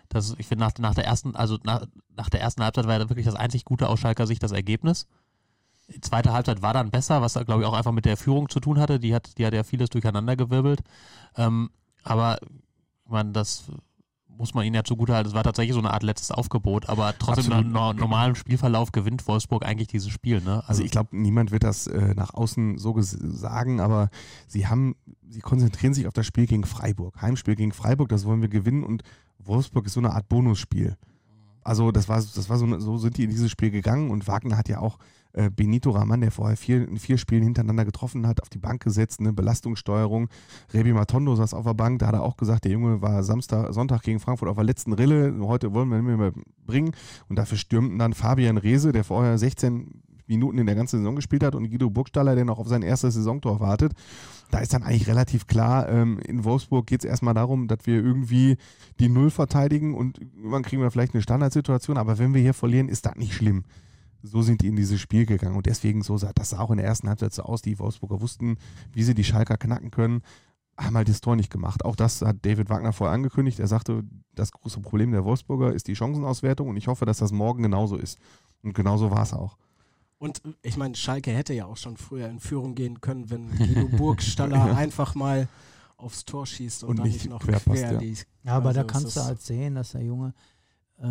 [0.10, 1.86] das, ich finde nach, nach der ersten, also nach,
[2.16, 5.08] nach der ersten Halbzeit war ja wirklich das einzig Gute aus Schalker Sicht das Ergebnis.
[5.88, 8.60] Die zweite Halbzeit war dann besser, was glaube ich auch einfach mit der Führung zu
[8.60, 9.00] tun hatte.
[9.00, 10.82] Die hat, die hat ja vieles durcheinandergewirbelt.
[11.36, 11.70] Ähm,
[12.06, 12.38] aber
[13.08, 13.66] man, das
[14.28, 15.30] muss man ihnen ja zugutehalten.
[15.30, 17.72] Es war tatsächlich so eine Art letztes Aufgebot, aber trotzdem Absolut.
[17.72, 20.42] nach no normalem Spielverlauf gewinnt Wolfsburg eigentlich dieses Spiel.
[20.42, 20.62] Ne?
[20.68, 24.10] Also ich glaube, niemand wird das äh, nach außen so sagen, aber
[24.48, 24.96] sie haben,
[25.30, 27.22] sie konzentrieren sich auf das Spiel gegen Freiburg.
[27.22, 29.04] Heimspiel gegen Freiburg, das wollen wir gewinnen und
[29.40, 30.98] Wolfsburg ist so eine Art Bonusspiel.
[31.64, 34.28] Also das war, das war so, eine- so sind die in dieses Spiel gegangen und
[34.28, 34.98] Wagner hat ja auch
[35.36, 38.84] äh, Benito Raman, der vorher vier, in vier Spielen hintereinander getroffen hat, auf die Bank
[38.84, 40.30] gesetzt, eine Belastungssteuerung.
[40.74, 43.74] Rebi Matondo saß auf der Bank, da hat er auch gesagt, der Junge war Samstag,
[43.74, 46.32] Sonntag gegen Frankfurt auf der letzten Rille, heute wollen wir ihn mehr
[46.66, 46.92] bringen.
[47.28, 51.44] Und dafür stürmten dann Fabian Rehse, der vorher 16 Minuten in der ganzen Saison gespielt
[51.44, 53.94] hat und Guido Burgstaller, der noch auf sein erstes Saisontor wartet.
[54.52, 57.96] Da ist dann eigentlich relativ klar, ähm, in Wolfsburg geht es erstmal darum, dass wir
[57.96, 58.58] irgendwie
[59.00, 62.90] die Null verteidigen und irgendwann kriegen wir vielleicht eine Standardsituation, aber wenn wir hier verlieren,
[62.90, 63.64] ist das nicht schlimm.
[64.26, 66.78] So sind die in dieses Spiel gegangen und deswegen so sah das sah auch in
[66.78, 67.62] der ersten Halbzeit so aus.
[67.62, 68.58] Die Wolfsburger wussten,
[68.94, 70.22] wie sie die Schalker knacken können,
[70.78, 71.86] haben halt das Tor nicht gemacht.
[71.86, 73.60] Auch das hat David Wagner vorher angekündigt.
[73.60, 77.32] Er sagte, das große Problem der Wolfsburger ist die Chancenauswertung und ich hoffe, dass das
[77.32, 78.20] morgen genauso ist.
[78.64, 79.58] Und genauso war es auch.
[80.18, 83.88] Und ich meine, Schalke hätte ja auch schon früher in Führung gehen können, wenn Guido
[83.98, 84.76] Burgstaller ja.
[84.76, 85.48] einfach mal
[85.98, 88.02] aufs Tor schießt und, und dann nicht noch quer, quer ja.
[88.02, 90.34] Ja, aber also da kannst du halt sehen, dass der Junge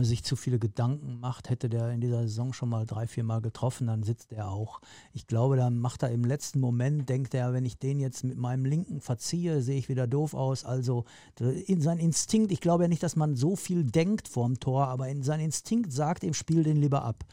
[0.00, 1.50] sich zu viele Gedanken macht.
[1.50, 4.80] Hätte der in dieser Saison schon mal drei, vier Mal getroffen, dann sitzt er auch.
[5.12, 8.38] Ich glaube, dann macht er im letzten Moment, denkt er, wenn ich den jetzt mit
[8.38, 10.64] meinem Linken verziehe, sehe ich wieder doof aus.
[10.64, 11.04] Also
[11.66, 15.08] in sein Instinkt, ich glaube ja nicht, dass man so viel denkt vorm Tor, aber
[15.08, 17.24] in sein Instinkt sagt ihm, spiel den lieber ab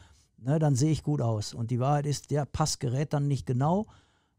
[0.44, 1.54] ne, dann sehe ich gut aus.
[1.54, 3.86] Und die Wahrheit ist, der Pass gerät dann nicht genau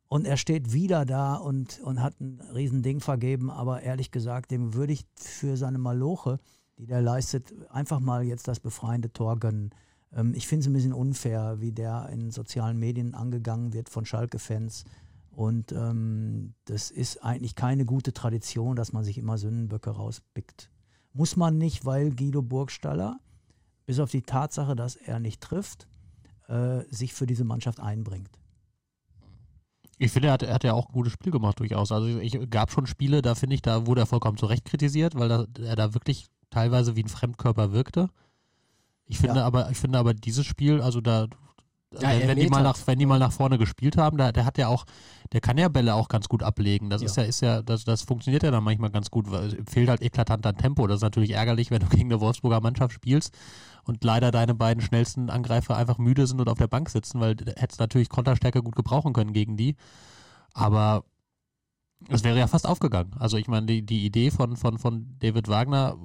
[0.07, 3.49] und er steht wieder da und, und hat ein Riesending vergeben.
[3.49, 6.39] Aber ehrlich gesagt, dem würde ich für seine Maloche,
[6.77, 9.71] die der leistet, einfach mal jetzt das befreiende Tor gönnen.
[10.15, 14.05] Ähm, ich finde es ein bisschen unfair, wie der in sozialen Medien angegangen wird von
[14.05, 14.85] Schalke-Fans.
[15.31, 20.69] Und ähm, das ist eigentlich keine gute Tradition, dass man sich immer Sündenböcke rauspickt.
[21.13, 23.19] Muss man nicht, weil Guido Burgstaller,
[23.85, 25.87] bis auf die Tatsache, dass er nicht trifft,
[26.47, 28.39] äh, sich für diese Mannschaft einbringt.
[29.97, 31.91] Ich finde, er hat, er hat ja auch ein gutes Spiel gemacht durchaus.
[31.91, 35.15] Also ich, ich gab schon Spiele, da finde ich, da wurde er vollkommen zurecht kritisiert,
[35.15, 38.09] weil da, er da wirklich teilweise wie ein Fremdkörper wirkte.
[39.05, 39.45] Ich finde ja.
[39.45, 41.27] aber, ich finde aber dieses Spiel, also da,
[41.99, 44.45] ja, wenn, wenn die mal nach, wenn die mal nach vorne gespielt haben, da, der
[44.45, 44.85] hat ja auch,
[45.31, 46.89] der kann ja Bälle auch ganz gut ablegen.
[46.89, 47.07] Das ja.
[47.07, 49.89] ist ja, ist ja, das, das funktioniert ja dann manchmal ganz gut, weil es fehlt
[49.89, 50.87] halt eklatant an Tempo.
[50.87, 53.35] Das ist natürlich ärgerlich, wenn du gegen eine Wolfsburger Mannschaft spielst
[53.83, 57.35] und leider deine beiden schnellsten Angreifer einfach müde sind und auf der Bank sitzen, weil
[57.35, 59.75] du hättest natürlich Konterstärke gut gebrauchen können gegen die.
[60.53, 61.03] Aber
[62.09, 63.11] es wäre ja fast aufgegangen.
[63.19, 65.97] Also ich meine, die, die Idee von, von, von David Wagner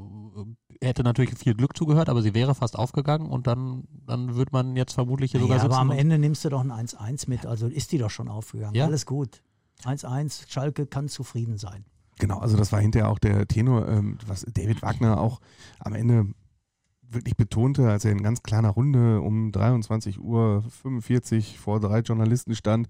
[0.80, 4.76] hätte natürlich viel Glück zugehört, aber sie wäre fast aufgegangen und dann, dann würde man
[4.76, 5.74] jetzt vermutlich hier sogar ja, sitzen.
[5.74, 8.74] Aber am Ende nimmst du doch ein 1-1 mit, also ist die doch schon aufgegangen.
[8.74, 8.86] Ja?
[8.86, 9.42] Alles gut.
[9.84, 11.84] 1-1, Schalke kann zufrieden sein.
[12.18, 15.40] Genau, also das war hinterher auch der Tenor, ähm, was David Wagner auch
[15.78, 16.26] am Ende
[17.02, 20.62] wirklich betonte, als er in ganz kleiner Runde um 23.45 Uhr
[21.58, 22.88] vor drei Journalisten stand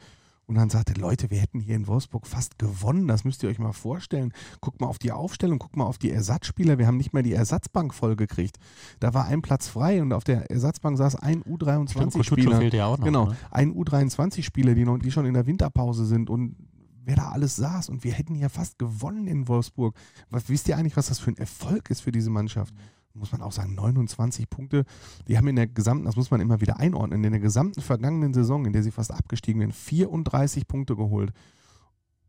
[0.48, 3.58] und dann sagte, Leute, wir hätten hier in Wolfsburg fast gewonnen, das müsst ihr euch
[3.58, 4.32] mal vorstellen.
[4.62, 7.34] Guckt mal auf die Aufstellung, guckt mal auf die Ersatzspieler, wir haben nicht mehr die
[7.34, 8.58] Ersatzbank vollgekriegt.
[8.98, 12.62] Da war ein Platz frei und auf der Ersatzbank saß ein U23-Spieler.
[12.74, 13.37] Ja auch noch, genau, ne?
[13.50, 16.56] ein U23-Spieler, die, die schon in der Winterpause sind und
[17.04, 19.94] wer da alles saß und wir hätten hier fast gewonnen in Wolfsburg.
[20.30, 22.74] Was, wisst ihr eigentlich, was das für ein Erfolg ist für diese Mannschaft?
[23.18, 24.85] Muss man auch sagen, 29 Punkte.
[25.26, 28.35] Die haben in der gesamten, das muss man immer wieder einordnen, in der gesamten vergangenen
[28.35, 31.33] Saison, in der sie fast abgestiegen sind, 34 Punkte geholt.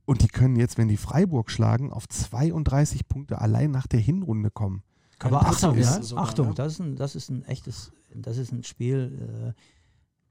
[0.06, 4.50] Und die können jetzt, wenn die Freiburg schlagen, auf 32 Punkte allein nach der Hinrunde
[4.50, 4.82] kommen.
[5.20, 6.54] Aber Achtung, ja, sogar, Achtung, ja.
[6.54, 9.62] das, ist ein, das ist ein echtes, das ist ein Spiel, äh,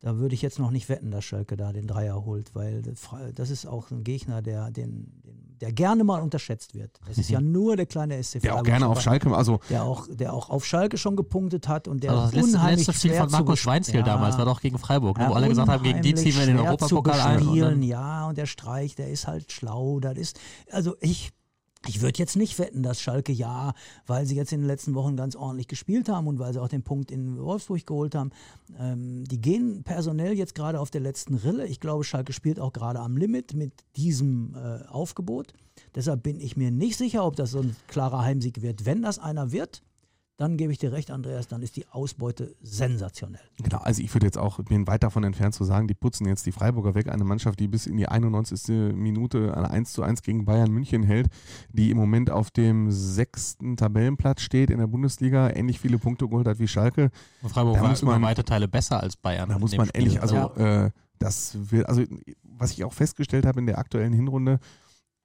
[0.01, 2.83] da würde ich jetzt noch nicht wetten, dass Schalke da den Dreier holt, weil
[3.35, 7.01] das ist auch ein Gegner, der, den, den, der gerne mal unterschätzt wird.
[7.07, 7.53] Das ist ja mhm.
[7.53, 10.64] nur der kleine SC Der auch gerne auf Schalke, also der auch, der auch auf
[10.64, 13.99] Schalke schon gepunktet hat und der also das letzte, unheimlich letzte Spiel von Markus Schweinzierl
[13.99, 16.47] ja, damals war doch gegen Freiburg, ja, wo alle gesagt haben, gegen die ziehen wir
[16.47, 17.83] den Europapokal ein.
[17.83, 20.01] Ja, und der Streich, der ist halt schlau.
[20.01, 20.38] Das ist,
[20.71, 21.33] also ich
[21.87, 23.73] ich würde jetzt nicht wetten, dass Schalke ja,
[24.07, 26.69] weil sie jetzt in den letzten Wochen ganz ordentlich gespielt haben und weil sie auch
[26.69, 28.31] den Punkt in Wolfsburg geholt haben,
[28.79, 31.67] ähm, die gehen personell jetzt gerade auf der letzten Rille.
[31.67, 35.53] Ich glaube, Schalke spielt auch gerade am Limit mit diesem äh, Aufgebot.
[35.95, 38.85] Deshalb bin ich mir nicht sicher, ob das so ein klarer Heimsieg wird.
[38.85, 39.83] Wenn das einer wird,
[40.38, 43.42] dann gebe ich dir recht, Andreas, dann ist die Ausbeute sensationell.
[43.61, 46.46] Genau, also ich würde jetzt auch, bin weit davon entfernt zu sagen, die putzen jetzt
[46.46, 48.94] die Freiburger weg, eine Mannschaft, die bis in die 91.
[48.94, 51.27] Minute eine 1 zu 1 gegen Bayern München hält,
[51.72, 56.46] die im Moment auf dem sechsten Tabellenplatz steht in der Bundesliga, ähnlich viele Punkte geholt
[56.46, 57.11] hat wie Schalke.
[57.42, 59.48] Und Freiburg da war muss man, weite Teile besser als Bayern.
[59.48, 60.85] Da muss man ehrlich, also ja.
[60.85, 62.05] äh, das wird, also
[62.44, 64.61] was ich auch festgestellt habe in der aktuellen Hinrunde,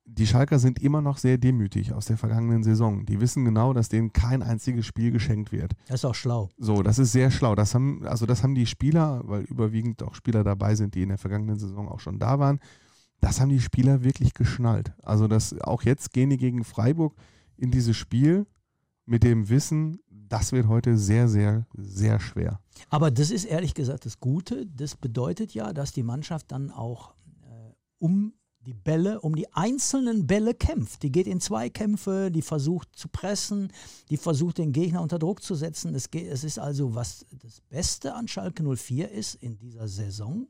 [0.05, 3.05] die Schalker sind immer noch sehr demütig aus der vergangenen Saison.
[3.05, 5.73] Die wissen genau, dass denen kein einziges Spiel geschenkt wird.
[5.87, 6.49] Das ist auch schlau.
[6.57, 7.55] So, das ist sehr schlau.
[7.55, 11.09] Das haben, also das haben die Spieler, weil überwiegend auch Spieler dabei sind, die in
[11.09, 12.59] der vergangenen Saison auch schon da waren,
[13.21, 14.91] das haben die Spieler wirklich geschnallt.
[15.01, 17.15] Also das, auch jetzt gehen die gegen Freiburg
[17.55, 18.45] in dieses Spiel
[19.05, 22.59] mit dem Wissen, das wird heute sehr, sehr, sehr schwer.
[22.89, 24.65] Aber das ist ehrlich gesagt das Gute.
[24.65, 28.33] Das bedeutet ja, dass die Mannschaft dann auch äh, um
[28.65, 31.03] die Bälle, um die einzelnen Bälle kämpft.
[31.03, 33.71] Die geht in Zweikämpfe, die versucht zu pressen,
[34.09, 35.93] die versucht den Gegner unter Druck zu setzen.
[35.95, 40.47] Es, geht, es ist also, was das Beste an Schalke 04 ist in dieser Saison,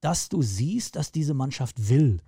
[0.00, 2.20] dass du siehst, dass diese Mannschaft will.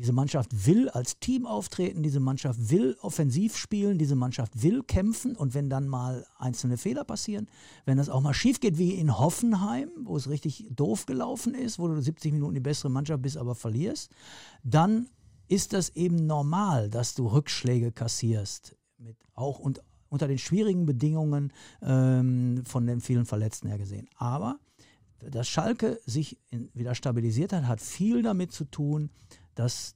[0.00, 5.36] Diese Mannschaft will als Team auftreten, diese Mannschaft will offensiv spielen, diese Mannschaft will kämpfen
[5.36, 7.48] und wenn dann mal einzelne Fehler passieren,
[7.84, 11.78] wenn das auch mal schief geht wie in Hoffenheim, wo es richtig doof gelaufen ist,
[11.78, 14.10] wo du 70 Minuten die bessere Mannschaft bist, aber verlierst,
[14.64, 15.10] dann
[15.48, 21.52] ist das eben normal, dass du Rückschläge kassierst, mit auch und unter den schwierigen Bedingungen
[21.82, 24.08] ähm, von den vielen Verletzten her gesehen.
[24.16, 24.58] Aber
[25.28, 29.10] dass Schalke sich in, wieder stabilisiert hat, hat viel damit zu tun,
[29.60, 29.94] dass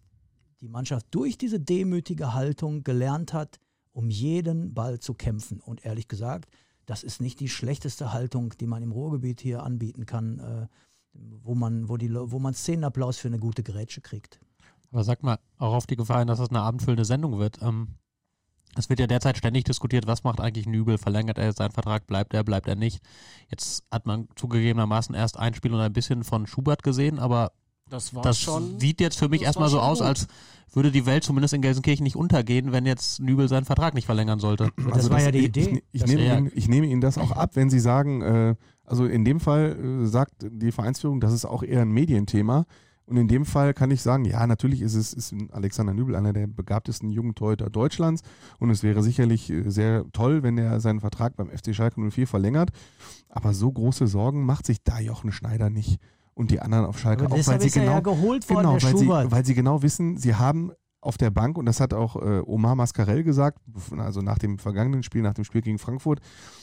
[0.60, 3.60] die Mannschaft durch diese demütige Haltung gelernt hat,
[3.92, 5.58] um jeden Ball zu kämpfen.
[5.60, 6.50] Und ehrlich gesagt,
[6.84, 10.66] das ist nicht die schlechteste Haltung, die man im Ruhrgebiet hier anbieten kann, äh,
[11.14, 14.38] wo man, wo, die, wo man Szenenapplaus für eine gute Grätsche kriegt.
[14.90, 17.62] Aber sag mal, auch auf die Gefahr hin, dass das eine abendfüllende Sendung wird.
[17.62, 17.94] Ähm,
[18.76, 20.98] es wird ja derzeit ständig diskutiert, was macht eigentlich Nübel?
[20.98, 22.06] Verlängert er seinen Vertrag?
[22.06, 22.44] Bleibt er?
[22.44, 23.02] Bleibt er nicht?
[23.48, 27.52] Jetzt hat man zugegebenermaßen erst ein Spiel und ein bisschen von Schubert gesehen, aber
[27.90, 30.08] das, das schon, sieht jetzt für mich erstmal so aus, gut.
[30.08, 30.26] als
[30.72, 34.40] würde die Welt zumindest in Gelsenkirchen nicht untergehen, wenn jetzt Nübel seinen Vertrag nicht verlängern
[34.40, 34.70] sollte.
[34.76, 35.82] Das also war das, ja die Idee.
[35.92, 38.54] Ich, ich, nehme Ihnen, ich, nehme Ihnen, das auch ab, wenn Sie sagen, äh,
[38.84, 42.66] also in dem Fall äh, sagt die Vereinsführung, das ist auch eher ein Medienthema.
[43.06, 46.32] Und in dem Fall kann ich sagen, ja, natürlich ist es ist Alexander Nübel einer
[46.32, 48.22] der begabtesten jungen Torhüter Deutschlands
[48.58, 52.26] und es wäre sicherlich äh, sehr toll, wenn er seinen Vertrag beim FC Schalke 04
[52.26, 52.70] verlängert.
[53.28, 56.00] Aber so große Sorgen macht sich da Jochen Schneider nicht
[56.34, 59.30] und die anderen auf Schalke auch, weil sie genau, ja geholt worden, genau, weil, sie,
[59.30, 62.74] weil sie genau wissen, sie haben auf der Bank, und das hat auch äh, Omar
[62.74, 63.60] Mascarell gesagt,
[63.98, 66.20] also nach dem vergangenen Spiel, nach dem Spiel gegen Frankfurt,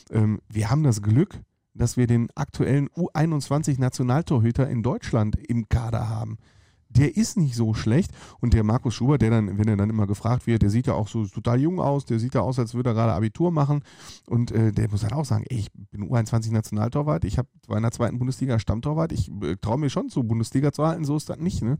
[0.10, 1.40] ähm, wir haben das Glück,
[1.74, 6.38] dass wir den aktuellen U21-Nationaltorhüter in Deutschland im Kader haben.
[6.94, 8.12] Der ist nicht so schlecht.
[8.40, 10.94] Und der Markus Schubert, der dann, wenn er dann immer gefragt wird, der sieht ja
[10.94, 13.84] auch so total jung aus, der sieht ja aus, als würde er gerade Abitur machen.
[14.28, 17.92] Und äh, der muss dann auch sagen, ey, ich bin U21-Nationaltorwart, ich habe bei einer
[17.92, 21.38] zweiten Bundesliga Stammtorwart, ich äh, traue mir schon zu, Bundesliga zu halten, so ist das
[21.38, 21.62] nicht.
[21.62, 21.78] Ne?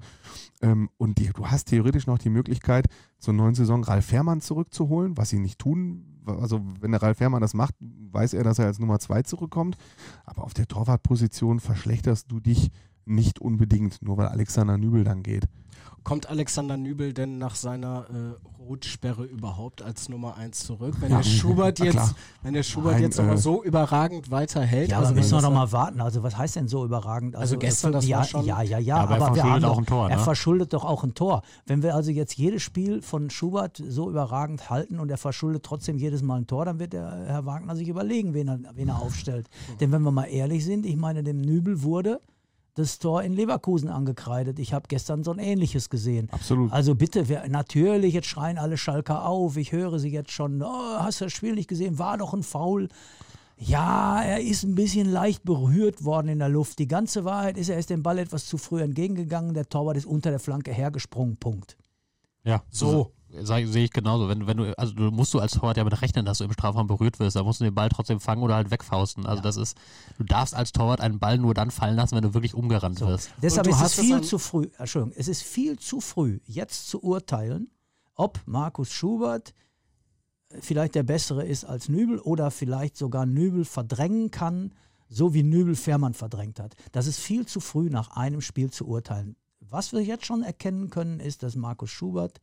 [0.62, 2.88] Ähm, und die, du hast theoretisch noch die Möglichkeit,
[3.20, 7.42] zur neuen Saison Ralf Fährmann zurückzuholen, was sie nicht tun also wenn der Ralf Herrmann
[7.42, 9.78] das macht, weiß er, dass er als Nummer zwei zurückkommt.
[10.26, 12.72] Aber auf der Torwartposition verschlechterst du dich
[13.12, 15.48] nicht unbedingt, nur weil Alexander Nübel dann geht.
[16.04, 20.96] Kommt Alexander Nübel denn nach seiner äh, Rotsperre überhaupt als Nummer 1 zurück?
[21.00, 24.90] Wenn ja, der Schubert jetzt, wenn der Schubert Nein, jetzt aber äh, so überragend weiterhält.
[24.90, 26.02] Ja, also aber müssen wir doch mal warten.
[26.02, 27.36] Also was heißt denn so überragend?
[27.36, 28.46] Also, also gestern das ja, war schon.
[28.46, 28.80] Ja, ja, ja.
[28.80, 30.10] ja aber, aber er verschuldet auch ein Tor.
[30.10, 30.24] Er ne?
[30.24, 31.44] verschuldet doch auch ein Tor.
[31.68, 36.00] Wenn wir also jetzt jedes Spiel von Schubert so überragend halten und er verschuldet trotzdem
[36.00, 39.00] jedes Mal ein Tor, dann wird der Herr Wagner sich überlegen, wen er, wen er
[39.00, 39.50] aufstellt.
[39.80, 42.22] Denn wenn wir mal ehrlich sind, ich meine, dem Nübel wurde
[42.76, 44.60] das Tor in Leverkusen angekreidet.
[44.60, 46.30] Ich habe gestern so ein ähnliches gesehen.
[46.32, 46.72] Absolut.
[46.72, 49.58] Also bitte, wer, natürlich, jetzt schreien alle Schalker auf.
[49.58, 52.00] Ich höre sie jetzt schon, oh, hast du das Spiel nicht gesehen?
[52.00, 52.88] War doch ein Foul.
[53.58, 56.80] Ja, er ist ein bisschen leicht berührt worden in der Luft.
[56.80, 59.54] Die ganze Wahrheit ist, er ist dem Ball etwas zu früh entgegengegangen.
[59.54, 61.38] Der Torwart ist unter der Flanke hergesprungen.
[61.38, 61.78] Punkt.
[62.44, 63.12] Ja, so
[63.44, 64.28] sehe ich genauso.
[64.30, 66.52] Wenn, wenn du, also du musst du als Torwart ja mit rechnen, dass du im
[66.52, 67.36] Strafraum berührt wirst.
[67.36, 69.26] Da musst du den Ball trotzdem fangen oder halt wegfausten.
[69.26, 69.44] Also ja.
[69.44, 69.78] das ist,
[70.18, 73.08] du darfst als Torwart einen Ball nur dann fallen lassen, wenn du wirklich umgerannt so.
[73.08, 73.32] wirst.
[73.42, 77.70] Deshalb ist es viel zu früh, Entschuldigung, es ist viel zu früh, jetzt zu urteilen,
[78.16, 79.54] ob Markus Schubert
[80.60, 84.74] vielleicht der Bessere ist als Nübel oder vielleicht sogar Nübel verdrängen kann,
[85.08, 86.76] so wie Nübel Fährmann verdrängt hat.
[86.92, 89.36] Das ist viel zu früh nach einem Spiel zu urteilen.
[89.60, 92.42] Was wir jetzt schon erkennen können, ist, dass Markus Schubert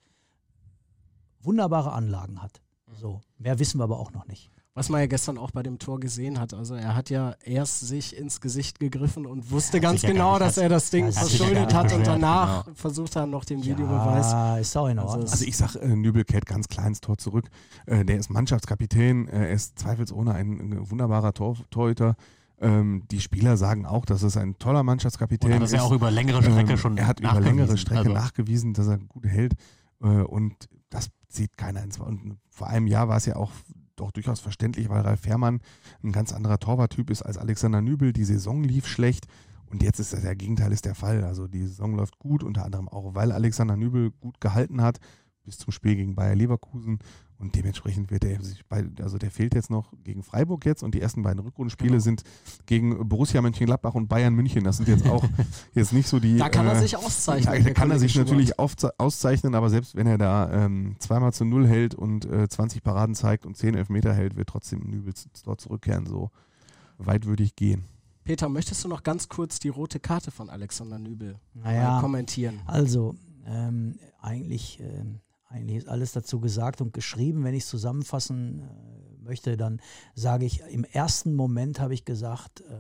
[1.43, 2.61] wunderbare Anlagen hat.
[2.93, 4.51] So, mehr wissen wir aber auch noch nicht.
[4.75, 6.55] Was man ja gestern auch bei dem Tor gesehen hat.
[6.55, 10.69] Also er hat ja erst sich ins Gesicht gegriffen und wusste ganz genau, dass er
[10.69, 12.77] das Ding ja, verschuldet hat und danach genau.
[12.77, 14.31] versucht er noch den Videobeweis.
[14.31, 15.23] Ja, ist auch in Ordnung.
[15.23, 17.49] Also, also ich sage, äh, Nübel kehrt ganz klar ins Tor zurück.
[17.87, 22.15] Äh, der ist Mannschaftskapitän, äh, er ist zweifelsohne ein, ein wunderbarer Tor, Torhüter.
[22.61, 25.57] Ähm, die Spieler sagen auch, dass es ein toller Mannschaftskapitän ist.
[25.57, 28.13] Er hat ja auch über längere Strecke ähm, schon Er hat über längere Strecke also.
[28.13, 29.55] nachgewiesen, dass er gut hält.
[30.01, 31.99] Äh, und das sieht keiner ins.
[31.99, 33.53] Und vor einem Jahr war es ja auch
[33.97, 35.61] doch durchaus verständlich, weil Ralf Fährmann
[36.03, 38.13] ein ganz anderer Torwarttyp ist als Alexander Nübel.
[38.13, 39.27] Die Saison lief schlecht
[39.67, 41.25] und jetzt ist das der Gegenteil ist der Fall.
[41.25, 44.99] Also die Saison läuft gut, unter anderem auch, weil Alexander Nübel gut gehalten hat.
[45.45, 46.99] bis zum Spiel gegen Bayer Leverkusen.
[47.41, 50.95] Und dementsprechend wird er sich bei, also der fehlt jetzt noch gegen Freiburg jetzt und
[50.95, 52.03] die ersten beiden Rückrundenspiele genau.
[52.03, 52.25] sind
[52.67, 54.65] gegen Borussia Mönchengladbach und Bayern München.
[54.65, 55.25] Das sind jetzt auch
[55.75, 56.37] jetzt nicht so die.
[56.37, 57.63] Da kann er äh, sich auszeichnen.
[57.63, 61.69] Da kann er sich natürlich auszeichnen, aber selbst wenn er da ähm, zweimal zu null
[61.69, 65.15] hält und äh, 20 Paraden zeigt und 10 Elfmeter hält, wird trotzdem Nübel
[65.45, 66.07] dort zurückkehren.
[66.07, 66.31] So
[66.99, 67.85] weit würde ich gehen.
[68.25, 72.61] Peter, möchtest du noch ganz kurz die rote Karte von Alexander Nübel naja, kommentieren?
[72.67, 73.15] Also,
[73.47, 74.81] ähm, eigentlich.
[74.81, 77.45] Ähm eigentlich ist alles dazu gesagt und geschrieben.
[77.45, 79.81] Wenn ich es zusammenfassen äh, möchte, dann
[80.15, 82.79] sage ich, im ersten Moment habe ich gesagt, äh,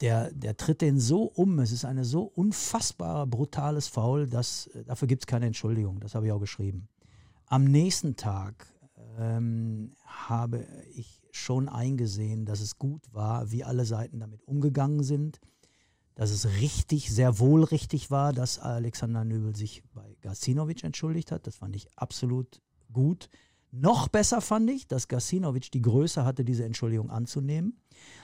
[0.00, 1.58] der, der tritt den so um.
[1.58, 6.00] Es ist eine so unfassbar brutales Foul, dass äh, dafür gibt es keine Entschuldigung.
[6.00, 6.88] Das habe ich auch geschrieben.
[7.46, 8.66] Am nächsten Tag
[9.18, 15.40] ähm, habe ich schon eingesehen, dass es gut war, wie alle Seiten damit umgegangen sind
[16.14, 21.46] dass es richtig, sehr wohl richtig war, dass Alexander Nöbel sich bei Gacinovic entschuldigt hat.
[21.46, 22.60] Das fand ich absolut
[22.92, 23.28] gut.
[23.72, 27.80] Noch besser fand ich, dass Gacinovic die Größe hatte, diese Entschuldigung anzunehmen.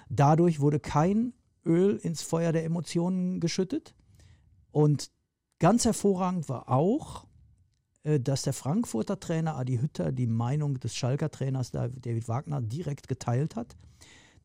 [0.08, 1.32] Dadurch wurde kein
[1.64, 3.94] Öl ins Feuer der Emotionen geschüttet.
[4.70, 5.10] Und
[5.58, 7.26] ganz hervorragend war auch,
[8.04, 13.08] äh, dass der Frankfurter Trainer Adi Hütter die Meinung des Schalker Trainers David Wagner direkt
[13.08, 13.76] geteilt hat.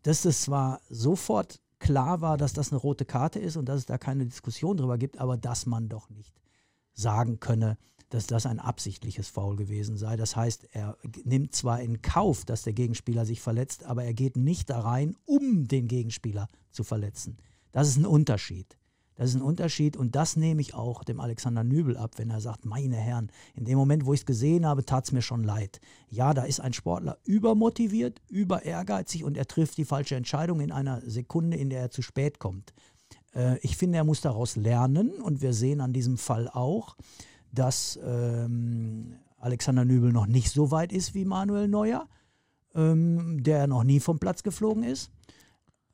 [0.01, 3.85] Dass es zwar sofort klar war, dass das eine rote Karte ist und dass es
[3.85, 6.33] da keine Diskussion drüber gibt, aber dass man doch nicht
[6.93, 7.77] sagen könne,
[8.09, 10.15] dass das ein absichtliches Foul gewesen sei.
[10.15, 14.35] Das heißt, er nimmt zwar in Kauf, dass der Gegenspieler sich verletzt, aber er geht
[14.35, 17.37] nicht da rein, um den Gegenspieler zu verletzen.
[17.71, 18.77] Das ist ein Unterschied.
[19.15, 22.41] Das ist ein Unterschied und das nehme ich auch dem Alexander Nübel ab, wenn er
[22.41, 25.43] sagt, meine Herren, in dem Moment, wo ich es gesehen habe, tat es mir schon
[25.43, 25.79] leid.
[26.09, 30.71] Ja, da ist ein Sportler übermotiviert, über ehrgeizig und er trifft die falsche Entscheidung in
[30.71, 32.73] einer Sekunde, in der er zu spät kommt.
[33.33, 36.97] Äh, ich finde, er muss daraus lernen und wir sehen an diesem Fall auch,
[37.53, 42.07] dass ähm, Alexander Nübel noch nicht so weit ist wie Manuel Neuer,
[42.73, 45.11] ähm, der noch nie vom Platz geflogen ist.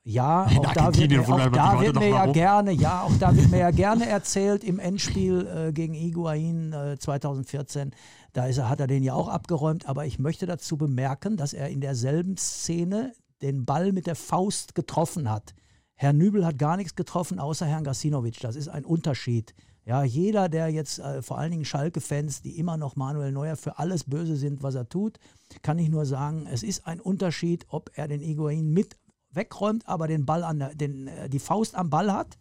[0.03, 3.51] Ja, auch da wird, mir, auch da wird mir ja gerne, ja, auch da wird
[3.51, 7.91] mir ja gerne erzählt im Endspiel äh, gegen Iguain äh, 2014.
[8.33, 11.69] Da er, hat er den ja auch abgeräumt, aber ich möchte dazu bemerken, dass er
[11.69, 15.53] in derselben Szene den Ball mit der Faust getroffen hat.
[15.93, 18.39] Herr Nübel hat gar nichts getroffen, außer Herrn Gasinovic.
[18.39, 19.53] Das ist ein Unterschied.
[19.85, 23.77] Ja, jeder, der jetzt, äh, vor allen Dingen Schalke-Fans, die immer noch Manuel Neuer für
[23.77, 25.19] alles böse sind, was er tut,
[25.61, 28.95] kann ich nur sagen, es ist ein Unterschied, ob er den Iguain mit
[29.33, 32.37] wegräumt, aber den Ball an den, äh, die Faust am Ball hat,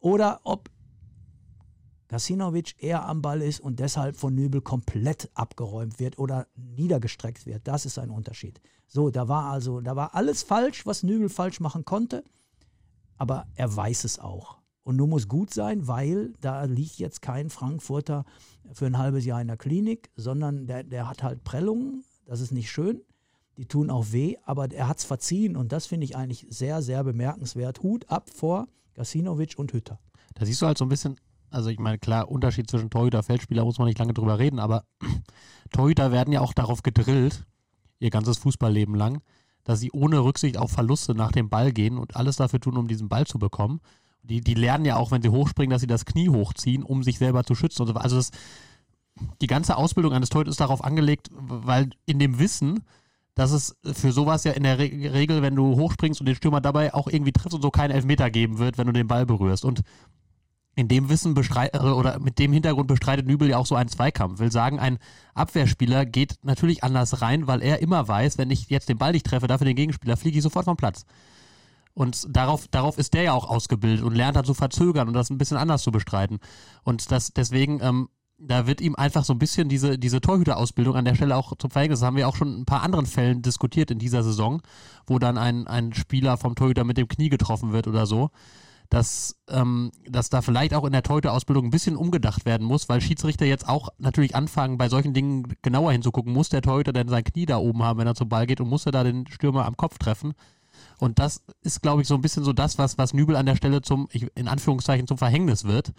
[0.00, 0.70] oder ob
[2.08, 7.66] Gasinovic eher am Ball ist und deshalb von Nübel komplett abgeräumt wird oder niedergestreckt wird.
[7.66, 8.60] Das ist ein Unterschied.
[8.86, 12.22] So, da war also, da war alles falsch, was Nübel falsch machen konnte,
[13.16, 14.58] aber er weiß es auch.
[14.82, 18.26] Und nun muss gut sein, weil da liegt jetzt kein Frankfurter
[18.72, 22.52] für ein halbes Jahr in der Klinik, sondern der, der hat halt Prellungen, das ist
[22.52, 23.00] nicht schön
[23.56, 26.82] die tun auch weh, aber er hat es verziehen und das finde ich eigentlich sehr,
[26.82, 27.82] sehr bemerkenswert.
[27.82, 29.98] Hut ab vor Gasinovic und Hütter.
[30.34, 31.16] Da siehst du halt so ein bisschen,
[31.50, 34.58] also ich meine, klar, Unterschied zwischen Torhüter und Feldspieler muss man nicht lange drüber reden,
[34.58, 34.84] aber
[35.72, 37.46] Torhüter werden ja auch darauf gedrillt,
[38.00, 39.20] ihr ganzes Fußballleben lang,
[39.62, 42.88] dass sie ohne Rücksicht auf Verluste nach dem Ball gehen und alles dafür tun, um
[42.88, 43.80] diesen Ball zu bekommen.
[44.22, 47.18] Die, die lernen ja auch, wenn sie hochspringen, dass sie das Knie hochziehen, um sich
[47.18, 47.82] selber zu schützen.
[47.96, 48.30] Also das,
[49.40, 52.84] die ganze Ausbildung eines Torhüters ist darauf angelegt, weil in dem Wissen,
[53.34, 56.60] dass es für sowas ja in der Re Regel, wenn du hochspringst und den Stürmer
[56.60, 59.64] dabei auch irgendwie triffst und so keinen Elfmeter geben wird, wenn du den Ball berührst.
[59.64, 59.82] Und
[60.76, 63.88] in dem Wissen bestreitet äh, oder mit dem Hintergrund bestreitet Nübel ja auch so einen
[63.88, 64.38] Zweikampf.
[64.38, 64.98] Will sagen, ein
[65.34, 69.26] Abwehrspieler geht natürlich anders rein, weil er immer weiß, wenn ich jetzt den Ball nicht
[69.26, 71.04] treffe, dafür den Gegenspieler, fliege ich sofort vom Platz.
[71.94, 75.30] Und darauf, darauf ist der ja auch ausgebildet und lernt dann zu verzögern und das
[75.30, 76.40] ein bisschen anders zu bestreiten.
[76.82, 78.08] Und das deswegen ähm,
[78.38, 81.70] da wird ihm einfach so ein bisschen diese, diese Torhüterausbildung an der Stelle auch zum
[81.70, 82.00] Verhängnis.
[82.00, 84.60] Das haben wir auch schon in ein paar anderen Fällen diskutiert in dieser Saison,
[85.06, 88.30] wo dann ein, ein Spieler vom Torhüter mit dem Knie getroffen wird oder so.
[88.90, 93.00] Dass, ähm, dass da vielleicht auch in der Torhüterausbildung ein bisschen umgedacht werden muss, weil
[93.00, 96.32] Schiedsrichter jetzt auch natürlich anfangen, bei solchen Dingen genauer hinzugucken.
[96.32, 98.68] Muss der Torhüter denn sein Knie da oben haben, wenn er zum Ball geht und
[98.68, 100.34] muss er da den Stürmer am Kopf treffen?
[100.98, 103.56] Und das ist, glaube ich, so ein bisschen so das, was, was Nübel an der
[103.56, 105.92] Stelle zum, in Anführungszeichen, zum Verhängnis wird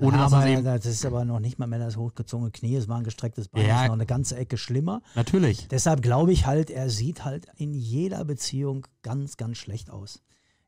[0.00, 2.98] ohne ja, aber das ist aber noch nicht mal mehr das hochgezogene Knie, es war
[2.98, 5.02] ein gestrecktes Bein, ja, das ist noch eine ganze Ecke schlimmer.
[5.14, 5.68] Natürlich.
[5.68, 10.20] Deshalb glaube ich halt, er sieht halt in jeder Beziehung ganz, ganz schlecht aus.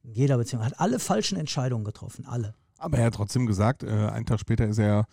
[0.05, 0.63] In jeder Beziehung.
[0.63, 2.55] Er hat alle falschen Entscheidungen getroffen, alle.
[2.79, 5.07] Aber er hat trotzdem gesagt, äh, einen Tag später ist er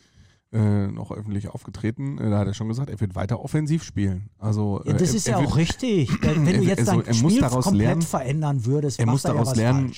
[0.51, 2.19] äh, noch öffentlich aufgetreten.
[2.19, 4.29] Äh, da hat er schon gesagt, er wird weiter offensiv spielen.
[4.37, 6.11] Also, ja, das äh, ist ja auch richtig.
[6.21, 9.93] Wenn du jetzt dein also, Spiel komplett lernen, verändern würdest, er muss daraus ja lernen,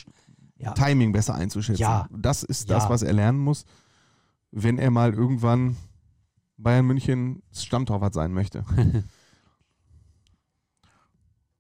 [0.57, 0.71] ja.
[0.71, 1.81] Timing besser einzuschätzen.
[1.81, 2.07] Ja.
[2.17, 3.65] Das ist das, was er lernen muss
[4.57, 5.75] wenn er mal irgendwann
[6.57, 8.63] Bayern München Stammtorwart sein möchte.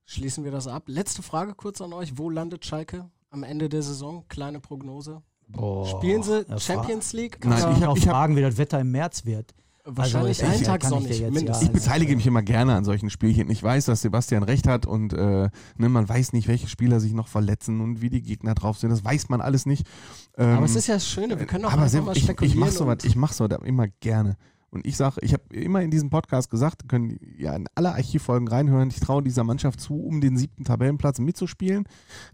[0.05, 0.83] Schließen wir das ab.
[0.87, 2.17] Letzte Frage kurz an euch.
[2.17, 4.25] Wo landet Schalke am Ende der Saison?
[4.29, 5.21] Kleine Prognose.
[5.47, 7.43] Boah, Spielen sie Champions League?
[7.43, 9.53] Nein, ich Ich hab- habe fragen, wie das Wetter im März wird.
[9.85, 11.19] Wahrscheinlich Also, einen ich- Tag kann ich sonnig.
[11.19, 11.61] jetzt mindestens.
[11.61, 13.49] ja- Ich beteilige mich immer gerne an solchen Spielchen.
[13.49, 17.13] Ich weiß, dass Sebastian recht hat und äh, ne, man weiß nicht, welche Spieler sich
[17.13, 18.89] noch verletzen und wie die Gegner drauf sind.
[18.89, 19.85] Das weiß man alles nicht.
[20.37, 22.57] Ähm, Aber es ist ja das Schöne, wir können auch aber mal ich, spekulieren.
[22.57, 24.37] ich mache sowas, ich mach sowas immer gerne.
[24.71, 28.49] Und ich sage, ich habe immer in diesem Podcast gesagt, können ja in alle Archivfolgen
[28.49, 28.89] reinhören.
[28.89, 31.85] Ich traue dieser Mannschaft zu, um den siebten Tabellenplatz mitzuspielen.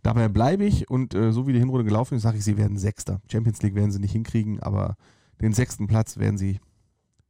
[0.02, 2.80] Dabei bleibe ich und äh, so wie die Hinrunde gelaufen ist, sage ich, sie werden
[2.80, 3.22] Sechster.
[3.32, 4.95] Champions League werden sie nicht hinkriegen, aber
[5.39, 6.60] den sechsten Platz werden sie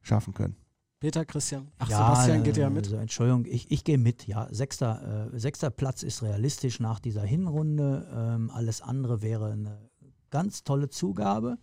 [0.01, 0.55] schaffen können.
[1.01, 1.67] Peter, Christian.
[1.79, 2.85] Ach, Sebastian geht ja mit.
[2.85, 4.47] Also, Entschuldigung, ich, ich gehe mit, ja.
[4.51, 8.07] Sechster, äh, sechster Platz ist realistisch nach dieser Hinrunde.
[8.13, 9.89] Ähm, alles andere wäre eine
[10.29, 11.57] ganz tolle Zugabe.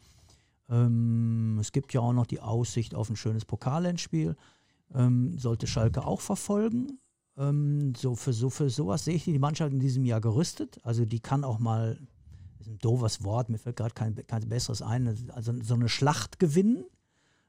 [0.68, 4.34] Ähm, es gibt ja auch noch die Aussicht auf ein schönes Pokalendspiel.
[4.92, 6.98] Ähm, sollte Schalke auch verfolgen.
[7.36, 10.80] Ähm, so für, so für sowas sehe ich die Mannschaft in diesem Jahr gerüstet.
[10.82, 11.96] Also die kann auch mal,
[12.58, 15.88] das ist ein doofes Wort, mir fällt gerade kein, kein besseres ein, also so eine
[15.88, 16.84] Schlacht gewinnen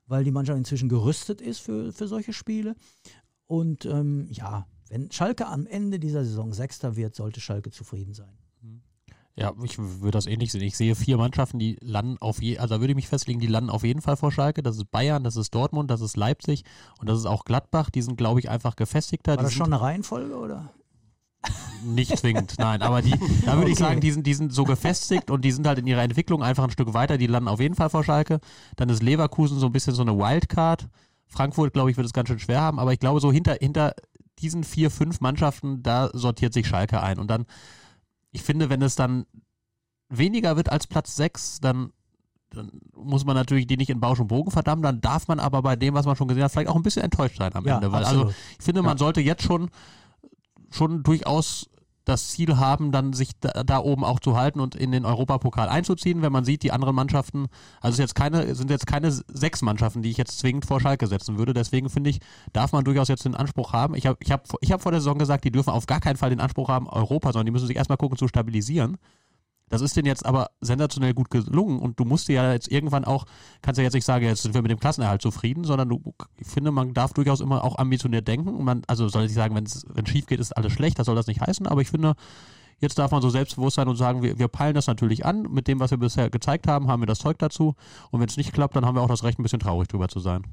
[0.10, 2.76] weil die Mannschaft inzwischen gerüstet ist für, für solche Spiele.
[3.48, 8.38] Und ähm, ja, wenn Schalke am Ende dieser Saison Sechster wird, sollte Schalke zufrieden sein.
[9.36, 10.62] Ja, ich würde das ähnlich sehen.
[10.62, 13.48] Ich sehe vier Mannschaften, die landen auf je, also da würde ich mich festlegen, die
[13.48, 14.62] landen auf jeden Fall vor Schalke.
[14.62, 16.66] Das ist Bayern, das ist Dortmund, das ist Leipzig
[17.00, 17.90] und das ist auch Gladbach.
[17.90, 19.38] Die sind, glaube ich, einfach gefestigter.
[19.38, 20.74] War das schon eine Reihenfolge oder?
[21.84, 22.82] Nicht zwingend, nein.
[22.82, 23.12] Aber die,
[23.46, 23.84] da würde ich Okay.
[23.84, 26.64] sagen, die sind, die sind so gefestigt und die sind halt in ihrer Entwicklung einfach
[26.66, 27.18] ein Stück weiter.
[27.18, 28.40] Die landen auf jeden Fall vor Schalke.
[28.76, 30.88] Dann ist Leverkusen so ein bisschen so eine Wildcard.
[31.28, 32.80] Frankfurt, glaube ich, wird es ganz schön schwer haben.
[32.80, 33.94] Aber ich glaube, so hinter, hinter
[34.40, 37.20] diesen vier, fünf Mannschaften, da sortiert sich Schalke ein.
[37.20, 37.46] Und dann,
[38.32, 39.26] ich finde, wenn es dann
[40.10, 41.92] weniger wird als Platz sechs, dann
[42.52, 45.62] dann muss man natürlich die nicht in Bausch und Bogen verdammen, dann darf man aber
[45.62, 47.76] bei dem, was man schon gesehen hat, vielleicht auch ein bisschen enttäuscht sein am Ja,
[47.76, 47.92] Ende.
[47.92, 48.26] Weil absolut.
[48.30, 49.70] also ich finde, man sollte jetzt schon,
[50.72, 51.70] schon durchaus
[52.10, 55.70] das Ziel haben, dann sich da, da oben auch zu halten und in den Europapokal
[55.70, 57.48] einzuziehen, wenn man sieht, die anderen Mannschaften,
[57.82, 58.16] also jetzt
[58.58, 61.54] sind jetzt keine sechs Mannschaften, die ich jetzt zwingend vor Schalke setzen würde.
[61.54, 62.20] Deswegen finde ich,
[62.52, 63.96] darf man durchaus jetzt den Anspruch haben.
[63.96, 66.18] Ich habe ich hab, ich hab vor der Saison gesagt, die dürfen auf gar keinen
[66.18, 68.98] Fall den Anspruch haben, Europa, sondern die müssen sich erstmal gucken zu stabilisieren.
[69.70, 73.06] Das ist denen jetzt aber sensationell gut gelungen und du musst dir ja jetzt irgendwann
[73.06, 73.26] auch,
[73.62, 76.02] kannst ja jetzt nicht sagen, jetzt sind wir mit dem Klassenerhalt zufrieden, sondern du,
[76.38, 79.56] ich finde, man darf durchaus immer auch ambitioniert denken und man, also soll ich sagen,
[79.56, 82.16] wenn es schief geht, ist alles schlecht, das soll das nicht heißen, aber ich finde,
[82.80, 85.68] jetzt darf man so selbstbewusst sein und sagen, wir, wir peilen das natürlich an, mit
[85.68, 87.76] dem, was wir bisher gezeigt haben, haben wir das Zeug dazu
[88.12, 90.08] und wenn es nicht klappt, dann haben wir auch das Recht, ein bisschen traurig drüber
[90.08, 90.44] zu sein.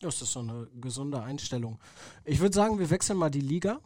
[0.00, 1.78] Das ist so eine gesunde Einstellung.
[2.24, 3.78] Ich würde sagen, wir wechseln mal die Liga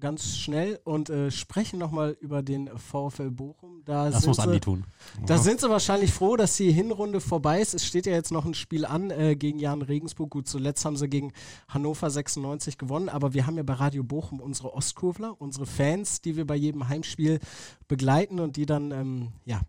[0.00, 3.82] ganz schnell und äh, sprechen nochmal über den VfL Bochum.
[3.84, 4.84] Da Das sind muss sie, Andi tun.
[5.26, 7.74] Da sind sie wahrscheinlich froh, dass die Hinrunde vorbei ist.
[7.74, 10.30] Es steht ja jetzt noch ein Spiel an äh, gegen Jan Regensburg.
[10.30, 11.32] Gut, zuletzt haben sie gegen
[11.68, 16.36] Hannover 96 gewonnen, aber wir haben ja bei Radio Bochum unsere Ostkurvler, unsere Fans, die
[16.36, 17.38] wir bei jedem Heimspiel
[17.86, 19.60] begleiten und die dann ähm, ja,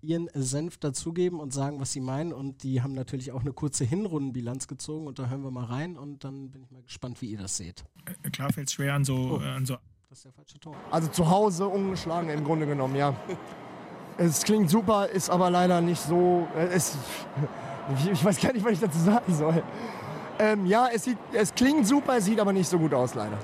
[0.00, 2.32] ihren Senf dazugeben und sagen, was sie meinen.
[2.32, 5.96] Und die haben natürlich auch eine kurze Hinrundenbilanz gezogen und da hören wir mal rein
[5.96, 7.84] und dann bin ich mal gespannt, wie ihr das seht.
[8.24, 9.42] Äh, Klar fällt es schwer an so, Oh.
[9.42, 9.76] äh, an so
[10.08, 10.74] Das ist der falsche Ton.
[10.90, 13.14] Also zu Hause ungeschlagen im Grunde genommen, ja.
[14.16, 16.46] Es klingt super, ist aber leider nicht so.
[16.56, 16.96] äh, Es,
[17.98, 19.62] ich, ich weiß gar nicht, was ich dazu sagen soll.
[20.40, 23.38] Ähm, ja, es, sieht, es klingt super, es sieht aber nicht so gut aus, leider.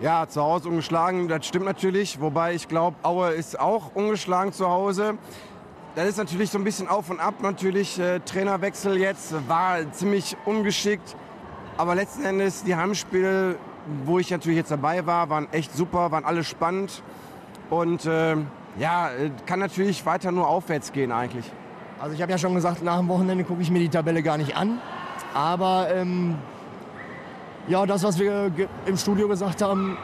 [0.00, 2.20] Ja, zu Hause ungeschlagen, das stimmt natürlich.
[2.20, 5.18] Wobei ich glaube, Aue ist auch ungeschlagen zu Hause.
[5.96, 7.34] Das ist natürlich so ein bisschen auf und ab.
[7.42, 11.16] Natürlich äh, Trainerwechsel jetzt war ziemlich ungeschickt.
[11.76, 13.56] Aber letzten Endes die Heimspiele,
[14.04, 17.02] wo ich natürlich jetzt dabei war, waren echt super, waren alle spannend.
[17.70, 18.36] Und äh,
[18.78, 21.50] ja, äh, kann natürlich weiter nur aufwärts gehen eigentlich.
[22.00, 24.36] Also ich habe ja schon gesagt, nach dem Wochenende gucke ich mir die Tabelle gar
[24.38, 24.78] nicht an.
[25.34, 26.36] Aber ähm,
[27.66, 28.52] ja, das, was wir
[28.86, 29.98] im Studio gesagt haben,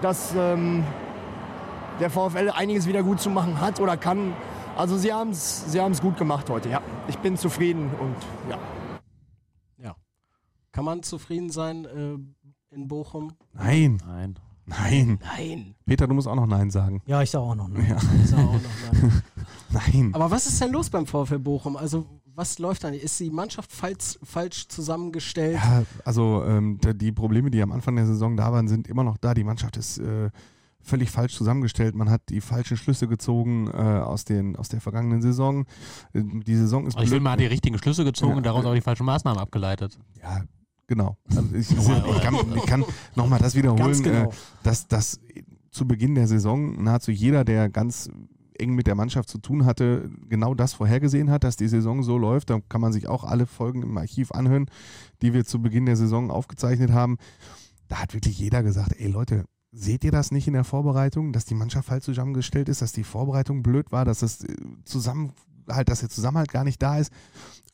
[0.00, 0.82] dass ähm,
[2.00, 4.34] der VfL einiges wieder gut zu machen hat oder kann.
[4.76, 6.80] Also sie haben es sie haben's gut gemacht heute, ja.
[7.08, 8.16] Ich bin zufrieden und
[8.48, 8.58] ja.
[9.78, 9.96] Ja.
[10.72, 13.32] Kann man zufrieden sein äh, in Bochum?
[13.52, 13.98] Nein.
[14.06, 14.38] Nein.
[14.64, 15.18] Nein.
[15.20, 15.74] Nein.
[15.84, 17.02] Peter, du musst auch noch Nein sagen.
[17.06, 17.86] Ja, ich sage auch noch Nein.
[17.88, 17.96] Ja.
[18.22, 18.60] Ich sag auch noch
[18.92, 19.22] nein.
[19.70, 20.14] Nein.
[20.14, 21.76] Aber was ist denn los beim VfL Bochum?
[21.76, 23.04] Also, was läuft da nicht?
[23.04, 25.56] Ist die Mannschaft falsch, falsch zusammengestellt?
[25.62, 29.18] Ja, also ähm, die Probleme, die am Anfang der Saison da waren, sind immer noch
[29.18, 29.34] da.
[29.34, 30.30] Die Mannschaft ist äh,
[30.82, 31.94] völlig falsch zusammengestellt.
[31.94, 35.64] Man hat die falschen Schlüsse gezogen äh, aus, den, aus der vergangenen Saison.
[36.12, 38.36] Äh, Die Saison ist Also ich man hat die richtigen Schlüsse gezogen Ja.
[38.38, 39.98] und daraus auch die falschen Maßnahmen abgeleitet.
[40.20, 40.42] Ja,
[40.86, 41.16] genau.
[41.30, 44.30] Also ich, ich kann, ich kann nochmal das wiederholen, genau.
[44.30, 45.20] äh, dass, dass
[45.70, 48.10] zu Beginn der Saison nahezu jeder der ganz
[48.58, 52.18] eng mit der Mannschaft zu tun hatte, genau das vorhergesehen hat, dass die Saison so
[52.18, 52.50] läuft.
[52.50, 54.66] Da kann man sich auch alle Folgen im Archiv anhören,
[55.22, 57.16] die wir zu Beginn der Saison aufgezeichnet haben.
[57.88, 59.44] Da hat wirklich jeder gesagt, ey Leute,
[59.74, 63.04] Seht ihr das nicht in der Vorbereitung, dass die Mannschaft falsch zusammengestellt ist, dass die
[63.04, 64.54] Vorbereitung blöd war, dass das äh,
[64.84, 65.32] zusammen
[65.68, 67.12] halt, dass der Zusammenhalt gar nicht da ist?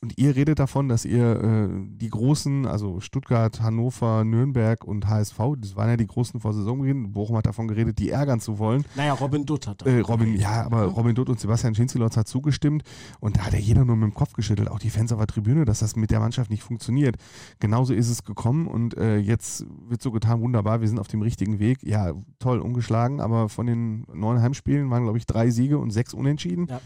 [0.01, 1.67] Und ihr redet davon, dass ihr äh,
[1.97, 7.11] die großen, also Stuttgart, Hannover, Nürnberg und HSV, das waren ja die großen vor Saisonbeginn.
[7.11, 8.85] Bochum hat davon geredet, die ärgern zu wollen.
[8.95, 12.83] Naja, Robin Dutt hat äh, Robin, Ja, aber Robin Dutt und Sebastian Schinzelotz hat zugestimmt.
[13.19, 15.27] Und da hat ja jeder nur mit dem Kopf geschüttelt, auch die Fans auf der
[15.27, 17.17] Tribüne, dass das mit der Mannschaft nicht funktioniert.
[17.59, 21.21] Genauso ist es gekommen und äh, jetzt wird so getan, wunderbar, wir sind auf dem
[21.21, 21.83] richtigen Weg.
[21.83, 26.13] Ja, toll, ungeschlagen, aber von den neun Heimspielen waren, glaube ich, drei Siege und sechs
[26.13, 26.67] Unentschieden.
[26.69, 26.79] Ja.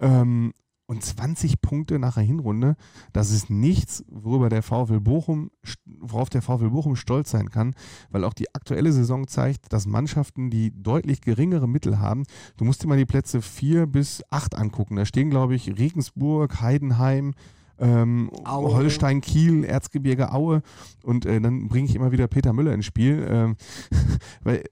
[0.00, 0.52] Ähm,
[0.88, 2.76] und 20 Punkte nach der Hinrunde,
[3.12, 5.50] das ist nichts, worüber der VfL Bochum,
[5.84, 7.74] worauf der VfL Bochum stolz sein kann,
[8.10, 12.22] weil auch die aktuelle Saison zeigt, dass Mannschaften, die deutlich geringere Mittel haben,
[12.56, 14.96] du musst dir mal die Plätze 4 bis 8 angucken.
[14.96, 17.34] Da stehen, glaube ich, Regensburg, Heidenheim,
[17.78, 20.62] ähm, Holstein, Kiel, Erzgebirge Aue
[21.02, 23.56] und äh, dann bringe ich immer wieder Peter Müller ins Spiel, ähm,
[24.42, 24.62] weil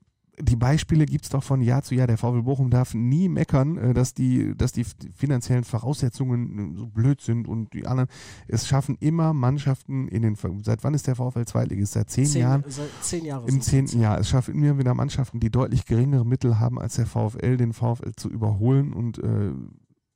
[0.41, 2.07] die Beispiele gibt es doch von Jahr zu Jahr.
[2.07, 6.87] Der VfL Bochum darf nie meckern, äh, dass die, dass die finanziellen Voraussetzungen äh, so
[6.87, 8.09] blöd sind und die anderen.
[8.49, 10.37] Es schaffen immer Mannschaften in den.
[10.63, 11.93] Seit wann ist der VfL Zweitligist?
[11.93, 12.65] Seit zehn, zehn Jahren?
[12.67, 13.49] Seit zehn Jahren.
[13.49, 14.19] Im zehnten Jahr.
[14.19, 18.13] Es schaffen immer wieder Mannschaften, die deutlich geringere Mittel haben als der VfL, den VfL
[18.17, 19.53] zu überholen und äh,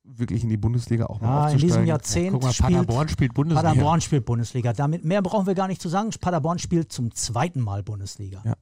[0.05, 1.61] wirklich in die Bundesliga auch mal ja, aufzusteigen.
[1.61, 3.69] In diesem Jahrzehnt ja, guck mal, spielt Paderborn spielt Bundesliga.
[3.69, 4.73] Paderborn spielt Bundesliga.
[4.73, 6.11] Damit mehr brauchen wir gar nicht zu sagen.
[6.21, 8.43] Paderborn spielt zum zweiten Mal Bundesliga.
[8.45, 8.55] Ja.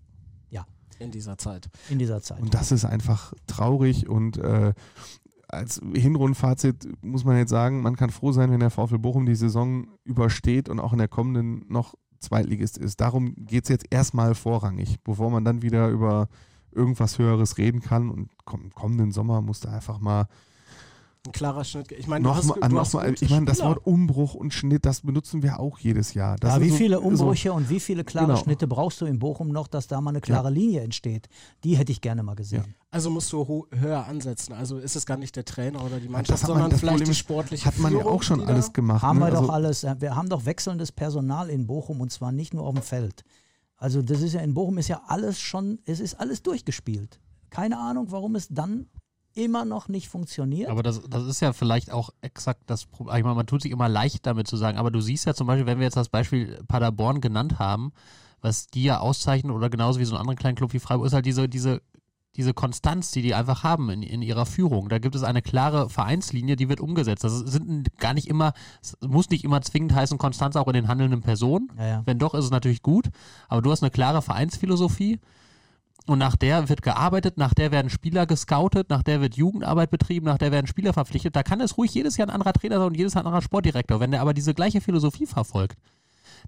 [0.98, 1.68] In dieser Zeit.
[1.90, 2.40] In dieser Zeit.
[2.40, 4.72] Und das ist einfach traurig und äh,
[5.48, 9.36] als Hinrundenfazit muss man jetzt sagen, man kann froh sein, wenn der VfL Bochum die
[9.36, 13.00] Saison übersteht und auch in der kommenden noch Zweitligist ist.
[13.00, 16.28] Darum geht es jetzt erstmal vorrangig, bevor man dann wieder über
[16.72, 18.10] irgendwas Höheres reden kann.
[18.10, 20.26] Und komm, kommenden Sommer muss da einfach mal
[21.26, 21.92] ein klarer Schnitt.
[21.92, 25.42] Ich meine, noch mal, noch mal, ich meine, das Wort Umbruch und Schnitt, das benutzen
[25.42, 26.36] wir auch jedes Jahr.
[26.36, 28.38] Das ja, wie so, viele Umbrüche so, und wie viele klare genau.
[28.38, 30.54] Schnitte brauchst du in Bochum noch, dass da mal eine klare ja.
[30.54, 31.28] Linie entsteht?
[31.64, 32.64] Die hätte ich gerne mal gesehen.
[32.66, 32.74] Ja.
[32.90, 34.54] Also musst du höher ansetzen.
[34.54, 37.14] Also ist es gar nicht der Trainer oder die Mannschaft, ja, sondern vielleicht Problem die
[37.14, 39.02] sportliche Hat man Führung, ja auch schon alles gemacht.
[39.02, 39.26] Haben ne?
[39.26, 39.86] wir also doch alles.
[39.98, 43.24] Wir haben doch wechselndes Personal in Bochum und zwar nicht nur auf dem Feld.
[43.76, 47.20] Also das ist ja in Bochum ist ja alles schon, es ist alles durchgespielt.
[47.50, 48.86] Keine Ahnung, warum es dann
[49.36, 50.70] immer noch nicht funktioniert.
[50.70, 53.16] Aber das, das ist ja vielleicht auch exakt das Problem.
[53.16, 55.46] Ich meine, man tut sich immer leicht damit zu sagen, aber du siehst ja zum
[55.46, 57.92] Beispiel, wenn wir jetzt das Beispiel Paderborn genannt haben,
[58.40, 61.12] was die ja auszeichnen oder genauso wie so ein anderer kleiner Club wie Freiburg, ist
[61.12, 61.82] halt diese, diese,
[62.36, 64.88] diese Konstanz, die die einfach haben in, in ihrer Führung.
[64.88, 67.24] Da gibt es eine klare Vereinslinie, die wird umgesetzt.
[67.24, 70.88] Das sind gar nicht immer, es muss nicht immer zwingend heißen, Konstanz auch in den
[70.88, 71.70] handelnden Personen.
[71.78, 72.02] Ja, ja.
[72.06, 73.10] Wenn doch, ist es natürlich gut.
[73.48, 75.20] Aber du hast eine klare Vereinsphilosophie
[76.06, 80.26] und nach der wird gearbeitet, nach der werden Spieler gescoutet, nach der wird Jugendarbeit betrieben,
[80.26, 81.36] nach der werden Spieler verpflichtet.
[81.36, 83.42] Da kann es ruhig jedes Jahr ein anderer Trainer sein und jedes Jahr ein anderer
[83.42, 84.00] Sportdirektor.
[84.00, 85.76] Wenn der aber diese gleiche Philosophie verfolgt,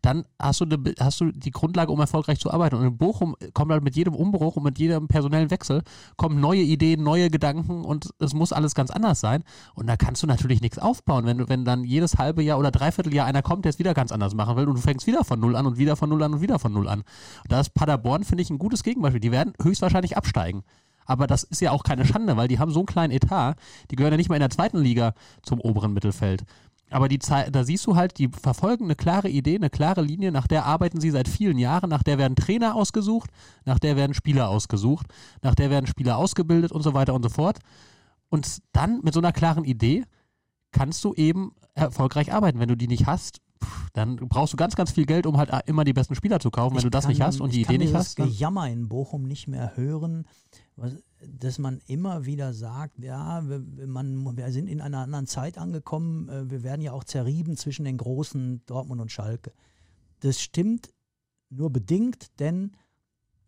[0.02, 2.76] dann hast du, de, hast du die Grundlage, um erfolgreich zu arbeiten.
[2.76, 5.82] Und in Bochum kommt halt mit jedem Umbruch und mit jedem personellen Wechsel
[6.16, 9.44] kommen neue Ideen, neue Gedanken und es muss alles ganz anders sein.
[9.74, 13.14] Und da kannst du natürlich nichts aufbauen, wenn wenn dann jedes halbe Jahr oder dreiviertel
[13.14, 15.40] Jahr einer kommt, der es wieder ganz anders machen will und du fängst wieder von
[15.40, 17.00] null an und wieder von null an und wieder von null an.
[17.00, 19.20] Und da ist Paderborn, finde ich, ein gutes Gegenbeispiel.
[19.20, 20.64] Die werden höchstwahrscheinlich absteigen.
[21.08, 23.54] Aber das ist ja auch keine Schande, weil die haben so einen kleinen Etat,
[23.90, 26.44] die gehören ja nicht mal in der zweiten Liga zum oberen Mittelfeld.
[26.90, 30.32] Aber die Zeit, da siehst du halt, die verfolgen eine klare Idee, eine klare Linie,
[30.32, 33.30] nach der arbeiten sie seit vielen Jahren, nach der werden Trainer ausgesucht,
[33.64, 35.06] nach der werden Spieler ausgesucht,
[35.42, 37.58] nach der werden Spieler ausgebildet und so weiter und so fort.
[38.30, 40.04] Und dann mit so einer klaren Idee
[40.72, 42.58] kannst du eben erfolgreich arbeiten.
[42.58, 43.40] Wenn du die nicht hast,
[43.92, 46.74] dann brauchst du ganz, ganz viel Geld, um halt immer die besten Spieler zu kaufen.
[46.74, 48.10] Wenn ich du das kann, nicht hast und die Idee nicht hast.
[48.10, 50.26] Ich kann Gejammer in Bochum nicht mehr hören,
[51.20, 56.28] dass man immer wieder sagt, ja, wir, man, wir sind in einer anderen Zeit angekommen,
[56.28, 59.52] äh, wir werden ja auch zerrieben zwischen den großen Dortmund und Schalke.
[60.20, 60.92] Das stimmt
[61.50, 62.72] nur bedingt, denn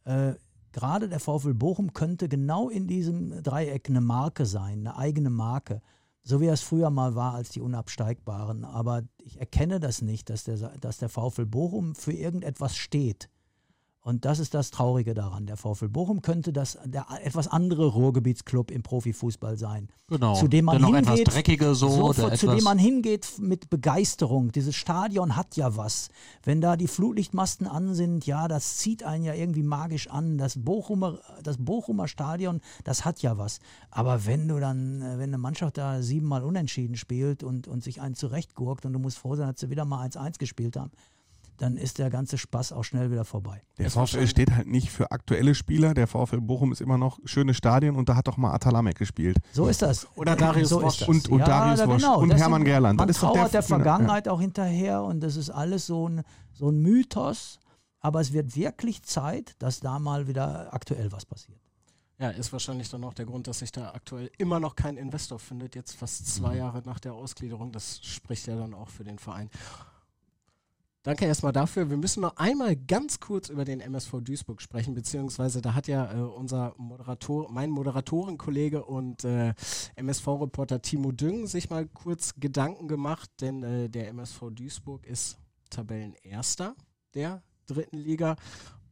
[0.05, 0.35] äh,
[0.73, 5.83] gerade der VfL Bochum könnte genau in diesem Dreieck eine Marke sein, eine eigene Marke.
[6.23, 8.64] So wie es früher mal war als die Unabsteigbaren.
[8.64, 13.31] Aber ich erkenne das nicht, dass der, dass der VfL Bochum für irgendetwas steht.
[14.03, 15.44] Und das ist das Traurige daran.
[15.44, 19.88] Der VfL Bochum könnte das der etwas andere Ruhrgebietsclub im Profifußball sein.
[20.09, 20.34] Genau.
[20.34, 24.53] Zu dem man noch hingeht, etwas dreckige so, so zu dem man hingeht mit Begeisterung.
[24.53, 26.09] Dieses Stadion hat ja was.
[26.42, 30.38] Wenn da die Flutlichtmasten an sind, ja, das zieht einen ja irgendwie magisch an.
[30.38, 33.61] Das Bochumer, das Bochumer Stadion, das hat ja was.
[33.90, 38.01] Aber wenn du dann, äh, wenn eine Mannschaft da siebenmal unentschieden spielt und, und sich
[38.01, 40.90] einen zurechtgurkt und du musst froh sein, dass sie wieder mal 1-1 gespielt haben,
[41.61, 43.63] dann ist der ganze Spaß auch schnell wieder vorbei.
[43.79, 45.93] Der VfL steht halt nicht für aktuelle Spieler.
[45.93, 49.37] Der VfL Bochum ist immer noch schöne Stadien und da hat doch mal Atalamek gespielt.
[49.53, 50.09] So ist das.
[50.17, 50.95] Oder Darius so Wosch.
[50.95, 51.09] ist das.
[51.09, 52.21] Und, und Ja, Darius da Wosch genau.
[52.21, 52.97] und Hermann Gerland.
[52.99, 56.23] Man Das ist trauert der, der Vergangenheit auch hinterher und das ist alles so ein,
[56.55, 57.61] so ein Mythos.
[58.01, 61.59] Aber es wird wirklich Zeit, dass da mal wieder aktuell was passiert.
[62.19, 65.39] Ja, ist wahrscheinlich dann auch der Grund, dass sich da aktuell immer noch kein Investor
[65.39, 67.73] findet, jetzt fast zwei Jahre nach der Ausgliederung.
[67.73, 69.51] Das spricht ja dann auch für den Verein.
[71.03, 71.88] Danke erstmal dafür.
[71.88, 76.12] Wir müssen noch einmal ganz kurz über den MSV Duisburg sprechen, beziehungsweise da hat ja
[76.12, 79.55] äh, unser Moderator, mein Moderatorenkollege und äh,
[79.96, 85.38] MSV-Reporter Timo Düng sich mal kurz Gedanken gemacht, denn äh, der MSV Duisburg ist
[85.70, 86.74] Tabellenerster
[87.14, 88.36] der dritten Liga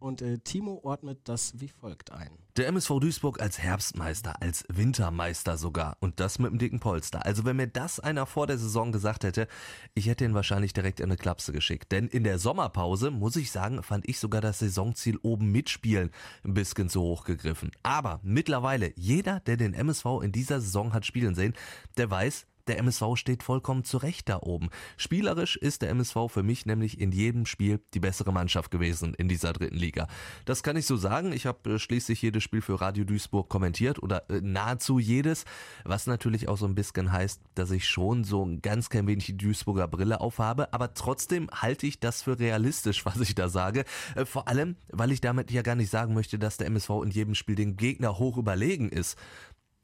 [0.01, 2.31] und äh, Timo ordnet das wie folgt ein.
[2.57, 7.25] Der MSV Duisburg als Herbstmeister, als Wintermeister sogar und das mit dem dicken Polster.
[7.25, 9.47] Also wenn mir das einer vor der Saison gesagt hätte,
[9.95, 11.93] ich hätte ihn wahrscheinlich direkt in eine Klapse geschickt.
[11.93, 16.11] Denn in der Sommerpause, muss ich sagen, fand ich sogar das Saisonziel oben mitspielen
[16.45, 17.71] ein bisschen zu hoch gegriffen.
[17.85, 21.55] Aber mittlerweile, jeder, der den MSV in dieser Saison hat spielen sehen,
[21.97, 24.69] der weiß, der MSV steht vollkommen zurecht da oben.
[24.97, 29.29] Spielerisch ist der MSV für mich nämlich in jedem Spiel die bessere Mannschaft gewesen in
[29.29, 30.07] dieser dritten Liga.
[30.45, 31.33] Das kann ich so sagen.
[31.33, 35.45] Ich habe äh, schließlich jedes Spiel für Radio Duisburg kommentiert oder äh, nahezu jedes,
[35.85, 39.27] was natürlich auch so ein bisschen heißt, dass ich schon so ein ganz klein wenig
[39.27, 43.85] die Duisburger Brille aufhabe, aber trotzdem halte ich das für realistisch, was ich da sage.
[44.15, 47.11] Äh, Vor allem, weil ich damit ja gar nicht sagen möchte, dass der MSV in
[47.11, 49.19] jedem Spiel den Gegner hoch überlegen ist.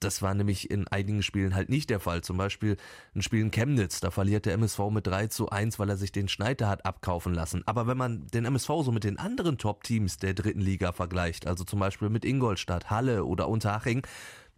[0.00, 2.22] Das war nämlich in einigen Spielen halt nicht der Fall.
[2.22, 2.76] Zum Beispiel
[3.14, 6.12] ein Spiel in Chemnitz, da verliert der MSV mit 3 zu 1, weil er sich
[6.12, 7.62] den Schneider hat abkaufen lassen.
[7.66, 11.64] Aber wenn man den MSV so mit den anderen Top-Teams der dritten Liga vergleicht, also
[11.64, 14.06] zum Beispiel mit Ingolstadt, Halle oder Unterhaching,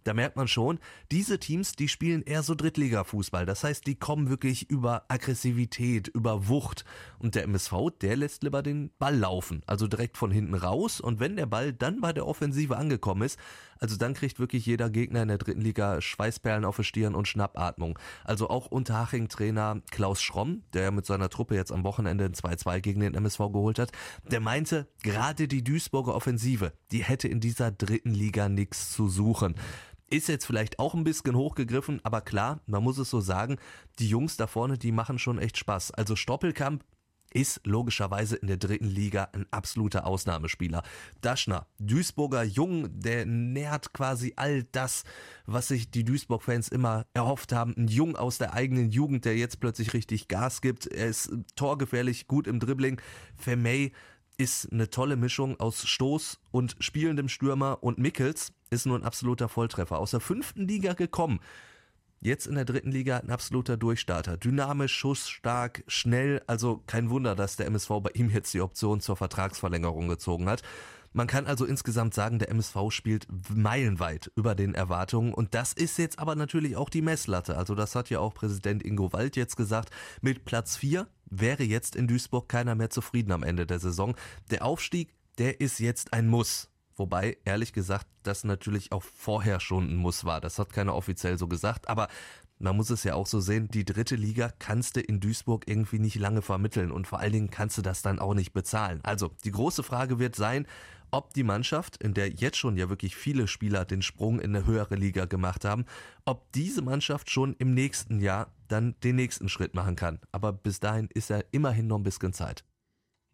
[0.06, 0.78] da merkt man schon,
[1.10, 3.44] diese Teams, die spielen eher so Drittliga-Fußball.
[3.44, 6.84] Das heißt, die kommen wirklich über Aggressivität, über Wucht.
[7.18, 9.62] Und der MSV, der lässt lieber den Ball laufen.
[9.66, 11.00] Also direkt von hinten raus.
[11.00, 13.36] Und wenn der Ball dann bei der Offensive angekommen ist,
[13.80, 17.28] also dann kriegt wirklich jeder Gegner in der dritten Liga Schweißperlen auf der Stirn und
[17.28, 17.98] Schnappatmung.
[18.24, 22.80] Also auch Unterhaching-Trainer Klaus Schromm, der ja mit seiner Truppe jetzt am Wochenende ein 2-2
[22.80, 23.92] gegen den MSV geholt hat,
[24.30, 29.54] der meinte, gerade die Duisburger Offensive, die hätte in dieser dritten Liga nichts zu suchen.
[30.08, 33.56] Ist jetzt vielleicht auch ein bisschen hochgegriffen, aber klar, man muss es so sagen,
[33.98, 35.90] die Jungs da vorne, die machen schon echt Spaß.
[35.90, 36.84] Also Stoppelkamp
[37.36, 40.82] ist logischerweise in der dritten Liga ein absoluter Ausnahmespieler.
[41.20, 45.04] Daschner, Duisburger Jung, der nährt quasi all das,
[45.44, 47.74] was sich die Duisburg-Fans immer erhofft haben.
[47.76, 50.86] Ein Jung aus der eigenen Jugend, der jetzt plötzlich richtig Gas gibt.
[50.86, 53.02] Er ist torgefährlich, gut im Dribbling.
[53.36, 53.92] Vermey
[54.38, 59.50] ist eine tolle Mischung aus Stoß und spielendem Stürmer und Mickels ist nur ein absoluter
[59.50, 59.98] Volltreffer.
[59.98, 61.40] Aus der fünften Liga gekommen.
[62.20, 64.36] Jetzt in der dritten Liga ein absoluter Durchstarter.
[64.36, 66.42] Dynamisch, schussstark, schnell.
[66.46, 70.62] Also kein Wunder, dass der MSV bei ihm jetzt die Option zur Vertragsverlängerung gezogen hat.
[71.12, 75.96] Man kann also insgesamt sagen, der MSV spielt meilenweit über den Erwartungen und das ist
[75.96, 77.56] jetzt aber natürlich auch die Messlatte.
[77.56, 79.90] Also das hat ja auch Präsident Ingo Wald jetzt gesagt.
[80.20, 84.14] Mit Platz 4 wäre jetzt in Duisburg keiner mehr zufrieden am Ende der Saison.
[84.50, 86.68] Der Aufstieg, der ist jetzt ein Muss.
[86.96, 90.40] Wobei, ehrlich gesagt, das natürlich auch vorher schon ein Muss war.
[90.40, 92.08] Das hat keiner offiziell so gesagt, aber
[92.58, 95.98] man muss es ja auch so sehen, die dritte Liga kannst du in Duisburg irgendwie
[95.98, 99.00] nicht lange vermitteln und vor allen Dingen kannst du das dann auch nicht bezahlen.
[99.02, 100.66] Also, die große Frage wird sein,
[101.10, 104.66] ob die Mannschaft, in der jetzt schon ja wirklich viele Spieler den Sprung in eine
[104.66, 105.84] höhere Liga gemacht haben,
[106.24, 110.18] ob diese Mannschaft schon im nächsten Jahr dann den nächsten Schritt machen kann.
[110.32, 112.64] Aber bis dahin ist ja immerhin noch ein bisschen Zeit.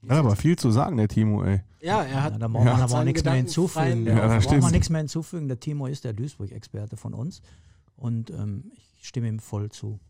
[0.09, 1.63] Hat aber viel zu sagen, der Timo, ey.
[1.81, 2.33] Ja, er hat.
[2.33, 4.07] Ja, da braucht man aber auch nichts mehr hinzufügen.
[4.07, 5.49] Ja, da das braucht man nichts mehr hinzufügen.
[5.49, 7.43] Der Timo ist der Duisburg-Experte von uns
[7.97, 10.01] und ähm, ich stimme ihm voll zu.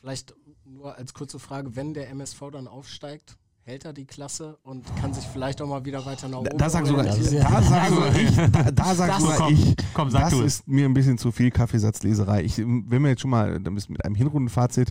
[0.00, 3.36] Vielleicht nur als kurze Frage, wenn der MSV dann aufsteigt,
[3.68, 6.70] hält er die Klasse und kann sich vielleicht auch mal wieder weiter nach oben Da
[6.70, 10.10] sag sogar ich, da sag sogar ich, da, da sag Das- sogar komm, ich, komm,
[10.10, 10.40] sag das du.
[10.40, 12.44] ist mir ein bisschen zu viel Kaffeesatzleserei.
[12.44, 14.90] Ich will mir jetzt schon mal da wir mit einem Hinrundenfazit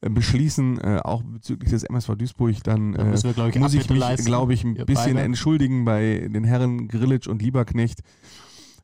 [0.00, 3.60] äh, beschließen, äh, auch bezüglich des MSV Duisburg, dann Da äh, müssen wir, glaub ich,
[3.60, 8.00] muss ich mich, glaube ich, ein Wir bisschen entschuldigen bei den Herren Grillitsch und Lieberknecht,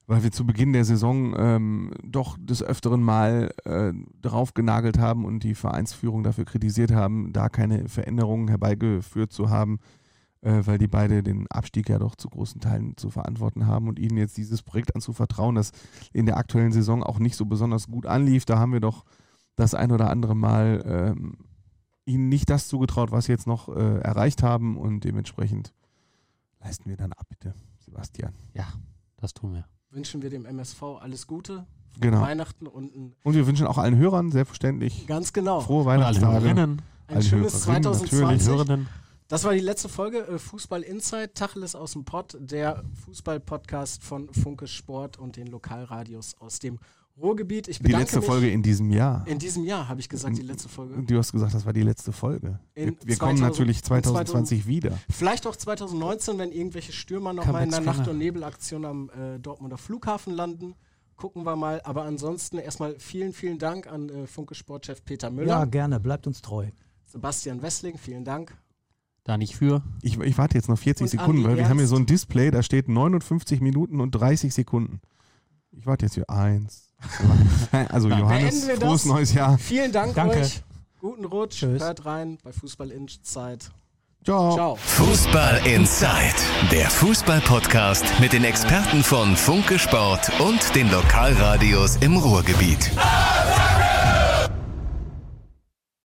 [0.06, 5.24] weil wir zu Beginn der Saison ähm, doch des öfteren Mal äh, drauf genagelt haben
[5.24, 9.78] und die Vereinsführung dafür kritisiert haben, da keine Veränderungen herbeigeführt zu haben,
[10.40, 13.98] äh, weil die beide den Abstieg ja doch zu großen Teilen zu verantworten haben und
[13.98, 15.72] ihnen jetzt dieses Projekt anzuvertrauen, das
[16.12, 18.44] in der aktuellen Saison auch nicht so besonders gut anlief.
[18.44, 19.04] Da haben wir doch
[19.56, 21.38] das ein oder andere Mal ähm,
[22.04, 25.72] ihnen nicht das zugetraut, was sie jetzt noch äh, erreicht haben und dementsprechend
[26.60, 28.32] leisten wir dann ab, bitte, Sebastian.
[28.54, 28.66] Ja,
[29.16, 29.66] das tun wir.
[29.92, 31.66] Wünschen wir dem MSV alles Gute.
[32.00, 32.22] Genau.
[32.22, 36.48] Weihnachten und ein, Und wir wünschen auch allen Hörern selbstverständlich ganz genau frohe Weihnachtstage.
[36.48, 38.48] Ein alle schönes Hörerinnen, 2020.
[38.48, 38.88] Hörerinnen.
[39.28, 44.32] Das war die letzte Folge äh, Fußball Insight, Tacheles aus dem Pott, der Fußball-Podcast von
[44.32, 46.78] Funke Sport und den Lokalradios aus dem
[47.20, 47.68] Ruhrgebiet.
[47.68, 48.26] Ich Die bedanke letzte mich.
[48.26, 49.26] Folge in diesem Jahr.
[49.26, 51.02] In diesem Jahr habe ich gesagt, die letzte Folge.
[51.02, 52.58] Du hast gesagt, das war die letzte Folge.
[52.74, 54.98] Wir, In wir kommen 2000 natürlich 2020 wieder.
[55.10, 59.10] Vielleicht auch 2019, wenn irgendwelche Stürmer noch Come mal in der Nacht- und Nebelaktion am
[59.10, 60.74] äh, Dortmunder Flughafen landen.
[61.16, 61.80] Gucken wir mal.
[61.84, 65.48] Aber ansonsten erstmal vielen, vielen Dank an äh, Funke Sportchef Peter Müller.
[65.48, 66.68] Ja, gerne, bleibt uns treu.
[67.04, 68.56] Sebastian Wessling, vielen Dank.
[69.24, 69.82] Da nicht für.
[70.00, 72.50] Ich, ich warte jetzt noch 40 Und Sekunden, weil wir haben hier so ein Display,
[72.50, 75.00] da steht 59 Minuten und 30 Sekunden.
[75.70, 76.28] Ich warte jetzt hier.
[76.28, 76.91] Eins.
[77.88, 79.58] Also Johannes, frohes neues Jahr.
[79.58, 80.40] Vielen Dank Danke.
[80.40, 80.62] euch.
[81.00, 81.58] Guten Rutsch.
[81.60, 81.82] Tschüss.
[81.82, 83.70] Hört rein bei Fußball Insight.
[84.24, 84.54] Ciao.
[84.54, 84.76] Ciao.
[84.76, 86.36] Fußball Inside,
[86.70, 92.92] der Fußball-Podcast mit den Experten von Funke Sport und den Lokalradios im Ruhrgebiet.